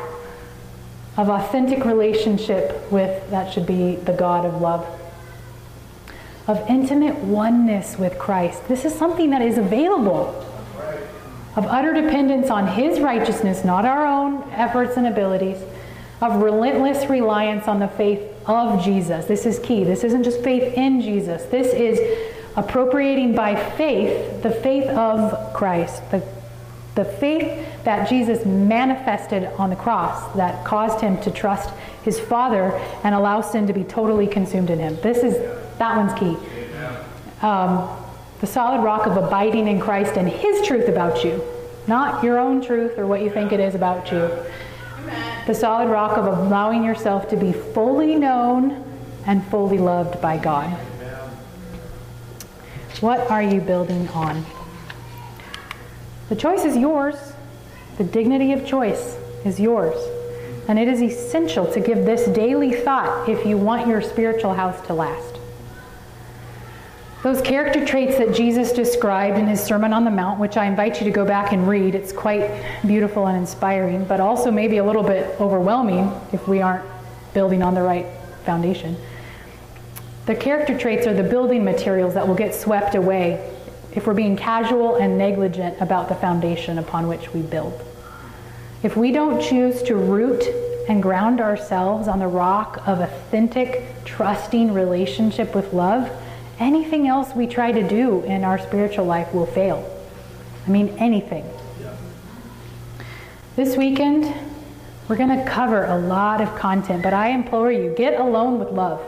of 1.17 1.29
authentic 1.29 1.85
relationship 1.85 2.91
with, 2.91 3.29
that 3.29 3.53
should 3.53 3.67
be 3.67 3.95
the 3.95 4.13
God 4.13 4.45
of 4.45 4.61
love? 4.61 4.98
Of 6.49 6.67
intimate 6.67 7.15
oneness 7.15 7.95
with 7.99 8.17
Christ. 8.17 8.67
This 8.67 8.83
is 8.83 8.93
something 8.95 9.29
that 9.29 9.43
is 9.43 9.59
available. 9.59 10.33
Of 11.55 11.67
utter 11.67 11.93
dependence 11.93 12.49
on 12.49 12.65
His 12.65 12.99
righteousness, 12.99 13.63
not 13.63 13.85
our 13.85 14.03
own 14.03 14.41
efforts 14.53 14.97
and 14.97 15.05
abilities. 15.05 15.61
Of 16.21 16.41
relentless 16.41 17.07
reliance 17.07 17.67
on 17.67 17.79
the 17.79 17.87
faith 17.87 18.21
of 18.47 18.83
Jesus. 18.83 19.25
This 19.25 19.45
is 19.45 19.59
key. 19.59 19.83
This 19.83 20.03
isn't 20.03 20.23
just 20.23 20.41
faith 20.41 20.75
in 20.75 21.01
Jesus. 21.01 21.43
This 21.43 21.67
is 21.67 21.99
appropriating 22.55 23.35
by 23.35 23.55
faith 23.55 24.41
the 24.41 24.49
faith 24.49 24.87
of 24.89 25.53
Christ, 25.53 26.01
the, 26.09 26.27
the 26.95 27.05
faith 27.05 27.63
that 27.83 28.09
Jesus 28.09 28.43
manifested 28.43 29.45
on 29.59 29.69
the 29.69 29.75
cross 29.75 30.35
that 30.35 30.65
caused 30.65 30.99
him 30.99 31.21
to 31.21 31.29
trust 31.29 31.69
his 32.03 32.19
Father 32.19 32.71
and 33.03 33.13
allow 33.13 33.41
sin 33.41 33.67
to 33.67 33.73
be 33.73 33.83
totally 33.83 34.25
consumed 34.25 34.71
in 34.71 34.79
him. 34.79 34.97
This 35.03 35.19
is, 35.19 35.58
that 35.79 35.95
one's 35.97 36.13
key. 36.13 36.37
Um, 37.41 37.89
the 38.41 38.47
solid 38.47 38.83
rock 38.83 39.05
of 39.07 39.17
abiding 39.17 39.67
in 39.67 39.79
Christ 39.79 40.15
and 40.15 40.27
his 40.27 40.65
truth 40.65 40.87
about 40.87 41.23
you, 41.23 41.41
not 41.87 42.23
your 42.23 42.37
own 42.37 42.61
truth 42.61 42.97
or 42.97 43.07
what 43.07 43.21
you 43.21 43.29
think 43.29 43.51
it 43.51 43.59
is 43.59 43.75
about 43.75 44.11
you. 44.11 44.29
The 45.47 45.55
solid 45.55 45.89
rock 45.89 46.17
of 46.17 46.25
allowing 46.25 46.83
yourself 46.83 47.27
to 47.29 47.37
be 47.37 47.51
fully 47.51 48.15
known 48.15 48.85
and 49.25 49.43
fully 49.47 49.77
loved 49.77 50.21
by 50.21 50.37
God. 50.37 50.69
What 53.01 53.31
are 53.31 53.41
you 53.41 53.61
building 53.61 54.07
on? 54.09 54.45
The 56.27 56.35
choice 56.35 56.65
is 56.65 56.75
yours. 56.75 57.15
The 57.97 58.03
dignity 58.03 58.51
of 58.51 58.65
choice 58.65 59.17
is 59.45 59.59
yours. 59.59 59.97
And 60.67 60.77
it 60.77 60.87
is 60.87 61.01
essential 61.01 61.71
to 61.71 61.79
give 61.79 62.05
this 62.05 62.27
daily 62.27 62.73
thought 62.73 63.27
if 63.27 63.45
you 63.45 63.57
want 63.57 63.87
your 63.87 64.01
spiritual 64.01 64.53
house 64.53 64.85
to 64.87 64.93
last. 64.93 65.28
Those 67.31 67.43
character 67.43 67.85
traits 67.85 68.17
that 68.17 68.33
Jesus 68.33 68.71
described 68.71 69.37
in 69.37 69.45
his 69.45 69.63
Sermon 69.63 69.93
on 69.93 70.03
the 70.03 70.09
Mount, 70.09 70.39
which 70.39 70.57
I 70.57 70.65
invite 70.65 70.99
you 70.99 71.05
to 71.05 71.11
go 71.11 71.23
back 71.23 71.51
and 71.51 71.67
read, 71.67 71.93
it's 71.93 72.11
quite 72.11 72.49
beautiful 72.87 73.27
and 73.27 73.37
inspiring, 73.37 74.03
but 74.05 74.19
also 74.19 74.49
maybe 74.49 74.77
a 74.77 74.83
little 74.83 75.03
bit 75.03 75.39
overwhelming 75.39 76.11
if 76.33 76.47
we 76.47 76.59
aren't 76.59 76.83
building 77.35 77.61
on 77.61 77.75
the 77.75 77.83
right 77.83 78.07
foundation. 78.45 78.97
The 80.25 80.33
character 80.33 80.75
traits 80.75 81.05
are 81.05 81.13
the 81.13 81.21
building 81.21 81.63
materials 81.63 82.15
that 82.15 82.27
will 82.27 82.33
get 82.33 82.55
swept 82.55 82.95
away 82.95 83.55
if 83.91 84.07
we're 84.07 84.15
being 84.15 84.35
casual 84.35 84.95
and 84.95 85.15
negligent 85.15 85.79
about 85.79 86.09
the 86.09 86.15
foundation 86.15 86.79
upon 86.79 87.07
which 87.07 87.31
we 87.31 87.43
build. 87.43 87.79
If 88.81 88.97
we 88.97 89.11
don't 89.11 89.39
choose 89.39 89.83
to 89.83 89.95
root 89.95 90.43
and 90.89 90.99
ground 91.03 91.41
ourselves 91.41 92.07
on 92.07 92.17
the 92.17 92.27
rock 92.27 92.81
of 92.87 93.01
authentic, 93.01 94.03
trusting 94.03 94.73
relationship 94.73 95.53
with 95.53 95.73
love, 95.73 96.09
anything 96.59 97.07
else 97.07 97.33
we 97.33 97.47
try 97.47 97.71
to 97.71 97.87
do 97.87 98.21
in 98.23 98.43
our 98.43 98.59
spiritual 98.59 99.05
life 99.05 99.33
will 99.33 99.45
fail. 99.45 99.89
I 100.67 100.69
mean, 100.69 100.89
anything. 100.99 101.49
This 103.55 103.75
weekend, 103.75 104.33
we're 105.07 105.17
going 105.17 105.35
to 105.35 105.45
cover 105.45 105.85
a 105.85 105.97
lot 105.97 106.41
of 106.41 106.55
content, 106.55 107.01
but 107.01 107.13
I 107.13 107.29
implore 107.29 107.71
you 107.71 107.93
get 107.97 108.19
alone 108.19 108.59
with 108.59 108.69
love. 108.69 109.01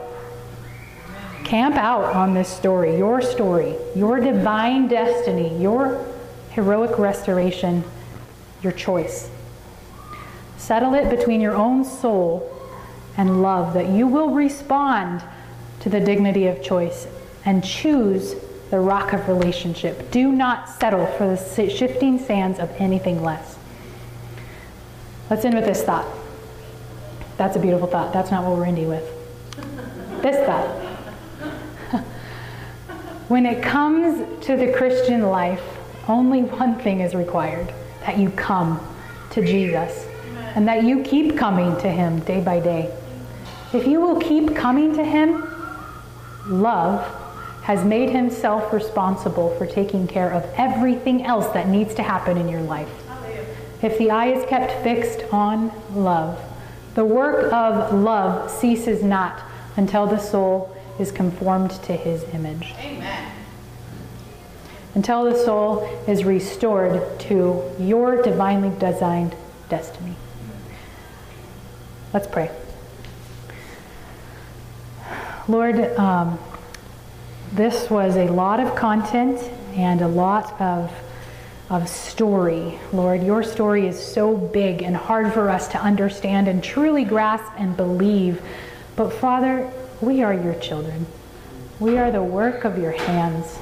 Camp 1.43 1.75
out 1.75 2.15
on 2.15 2.33
this 2.33 2.49
story, 2.49 2.97
your 2.97 3.21
story, 3.21 3.75
your 3.95 4.19
divine 4.19 4.87
destiny, 4.87 5.55
your 5.61 6.05
heroic 6.51 6.97
restoration, 6.97 7.83
your 8.63 8.71
choice. 8.71 9.29
Settle 10.57 10.93
it 10.93 11.09
between 11.09 11.41
your 11.41 11.55
own 11.55 11.83
soul 11.83 12.47
and 13.17 13.41
love, 13.41 13.73
that 13.73 13.89
you 13.89 14.07
will 14.07 14.29
respond 14.29 15.21
to 15.81 15.89
the 15.89 15.99
dignity 15.99 16.47
of 16.47 16.63
choice 16.63 17.07
and 17.45 17.63
choose 17.63 18.35
the 18.71 18.79
rock 18.79 19.13
of 19.13 19.27
relationship. 19.27 20.11
Do 20.11 20.31
not 20.31 20.69
settle 20.69 21.05
for 21.05 21.27
the 21.27 21.69
shifting 21.69 22.17
sands 22.17 22.57
of 22.57 22.71
anything 22.77 23.21
less. 23.21 23.57
Let's 25.29 25.45
end 25.45 25.55
with 25.55 25.65
this 25.65 25.83
thought. 25.83 26.07
That's 27.37 27.55
a 27.55 27.59
beautiful 27.59 27.87
thought. 27.87 28.13
That's 28.13 28.31
not 28.31 28.43
what 28.43 28.57
we're 28.57 28.65
ending 28.65 28.87
with. 28.87 29.03
This 30.21 30.45
thought. 30.45 30.69
when 33.27 33.47
it 33.47 33.63
comes 33.63 34.45
to 34.45 34.55
the 34.55 34.71
Christian 34.71 35.23
life, 35.23 35.63
only 36.07 36.43
one 36.43 36.75
thing 36.75 36.99
is 36.99 37.15
required 37.15 37.73
that 38.01 38.19
you 38.19 38.29
come 38.29 38.79
to 39.31 39.43
Jesus 39.43 40.05
and 40.55 40.67
that 40.67 40.83
you 40.83 41.01
keep 41.01 41.37
coming 41.37 41.75
to 41.81 41.89
Him 41.89 42.19
day 42.19 42.39
by 42.41 42.59
day. 42.59 42.95
If 43.73 43.87
you 43.87 43.99
will 43.99 44.19
keep 44.19 44.55
coming 44.55 44.93
to 44.95 45.03
Him, 45.03 45.51
love 46.45 47.20
has 47.63 47.85
made 47.85 48.09
Himself 48.09 48.73
responsible 48.73 49.55
for 49.57 49.65
taking 49.65 50.07
care 50.07 50.31
of 50.31 50.43
everything 50.57 51.23
else 51.23 51.47
that 51.53 51.67
needs 51.67 51.93
to 51.95 52.03
happen 52.03 52.37
in 52.37 52.49
your 52.49 52.61
life. 52.61 52.89
If 53.81 53.97
the 53.97 54.11
eye 54.11 54.27
is 54.27 54.45
kept 54.45 54.83
fixed 54.83 55.31
on 55.33 55.71
love, 55.93 56.39
the 56.93 57.05
work 57.05 57.51
of 57.53 57.93
love 57.93 58.51
ceases 58.51 59.03
not 59.03 59.41
until 59.77 60.05
the 60.05 60.19
soul 60.19 60.75
is 60.99 61.11
conformed 61.11 61.71
to 61.83 61.93
His 61.93 62.23
image. 62.33 62.73
Amen. 62.79 63.31
Until 64.93 65.23
the 65.23 65.37
soul 65.37 66.03
is 66.07 66.25
restored 66.25 67.19
to 67.21 67.63
your 67.79 68.21
divinely 68.21 68.77
designed 68.77 69.35
destiny. 69.69 70.15
Let's 72.13 72.27
pray. 72.27 72.51
Lord, 75.47 75.79
um, 75.97 76.37
this 77.51 77.89
was 77.89 78.15
a 78.15 78.27
lot 78.27 78.59
of 78.59 78.75
content 78.75 79.39
and 79.75 80.01
a 80.01 80.07
lot 80.07 80.59
of, 80.61 80.91
of 81.69 81.89
story. 81.89 82.79
Lord, 82.93 83.23
your 83.23 83.43
story 83.43 83.87
is 83.87 83.99
so 83.99 84.35
big 84.35 84.81
and 84.81 84.95
hard 84.95 85.33
for 85.33 85.49
us 85.49 85.67
to 85.69 85.81
understand 85.81 86.47
and 86.47 86.63
truly 86.63 87.03
grasp 87.03 87.51
and 87.57 87.75
believe. 87.75 88.41
But 88.95 89.11
Father, 89.11 89.69
we 89.99 90.23
are 90.23 90.33
your 90.33 90.55
children. 90.55 91.05
We 91.79 91.97
are 91.97 92.11
the 92.11 92.23
work 92.23 92.63
of 92.63 92.77
your 92.77 92.91
hands. 92.91 93.59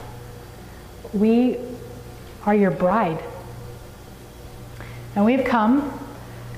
We 1.14 1.58
are 2.46 2.56
your 2.56 2.72
bride. 2.72 3.24
And 5.16 5.26
we've 5.26 5.46
come 5.46 6.00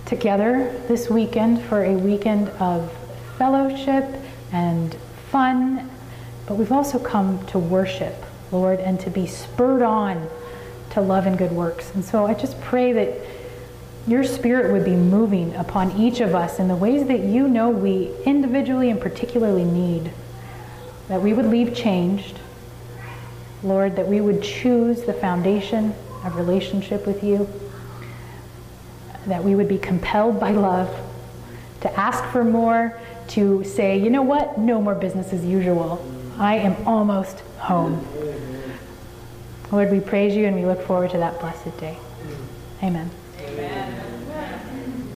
together 0.05 0.77
this 0.87 1.09
weekend 1.09 1.61
for 1.63 1.83
a 1.83 1.93
weekend 1.95 2.49
of 2.59 2.91
fellowship 3.37 4.05
and 4.51 4.93
fun, 5.31 5.89
but 6.51 6.57
we've 6.57 6.73
also 6.73 6.99
come 6.99 7.45
to 7.45 7.57
worship, 7.57 8.13
Lord, 8.51 8.81
and 8.81 8.99
to 8.99 9.09
be 9.09 9.25
spurred 9.25 9.81
on 9.81 10.29
to 10.89 10.99
love 10.99 11.25
and 11.25 11.37
good 11.37 11.53
works. 11.53 11.95
And 11.95 12.03
so 12.03 12.25
I 12.25 12.33
just 12.33 12.59
pray 12.59 12.91
that 12.91 13.21
your 14.05 14.25
spirit 14.25 14.73
would 14.73 14.83
be 14.83 14.97
moving 14.97 15.55
upon 15.55 15.93
each 15.93 16.19
of 16.19 16.35
us 16.35 16.59
in 16.59 16.67
the 16.67 16.75
ways 16.75 17.07
that 17.07 17.21
you 17.21 17.47
know 17.47 17.69
we 17.69 18.11
individually 18.25 18.89
and 18.89 18.99
particularly 18.99 19.63
need. 19.63 20.11
That 21.07 21.21
we 21.21 21.31
would 21.31 21.45
leave 21.45 21.73
changed. 21.73 22.37
Lord, 23.63 23.95
that 23.95 24.09
we 24.09 24.19
would 24.19 24.43
choose 24.43 25.03
the 25.03 25.13
foundation 25.13 25.95
of 26.25 26.35
relationship 26.35 27.07
with 27.07 27.23
you 27.23 27.49
that 29.27 29.41
we 29.41 29.55
would 29.55 29.69
be 29.69 29.77
compelled 29.77 30.37
by 30.37 30.51
love 30.51 30.93
to 31.79 31.97
ask 31.97 32.25
for 32.25 32.43
more, 32.43 32.99
to 33.29 33.63
say, 33.63 33.97
you 33.97 34.09
know 34.09 34.21
what, 34.21 34.57
no 34.57 34.81
more 34.81 34.95
business 34.95 35.31
as 35.31 35.45
usual. 35.45 36.05
I 36.41 36.55
am 36.55 36.75
almost 36.87 37.41
home. 37.59 38.03
Lord, 39.71 39.91
we 39.91 39.99
praise 39.99 40.35
you 40.35 40.47
and 40.47 40.55
we 40.55 40.65
look 40.65 40.81
forward 40.81 41.11
to 41.11 41.19
that 41.19 41.39
blessed 41.39 41.77
day. 41.79 41.99
Amen. 42.81 43.11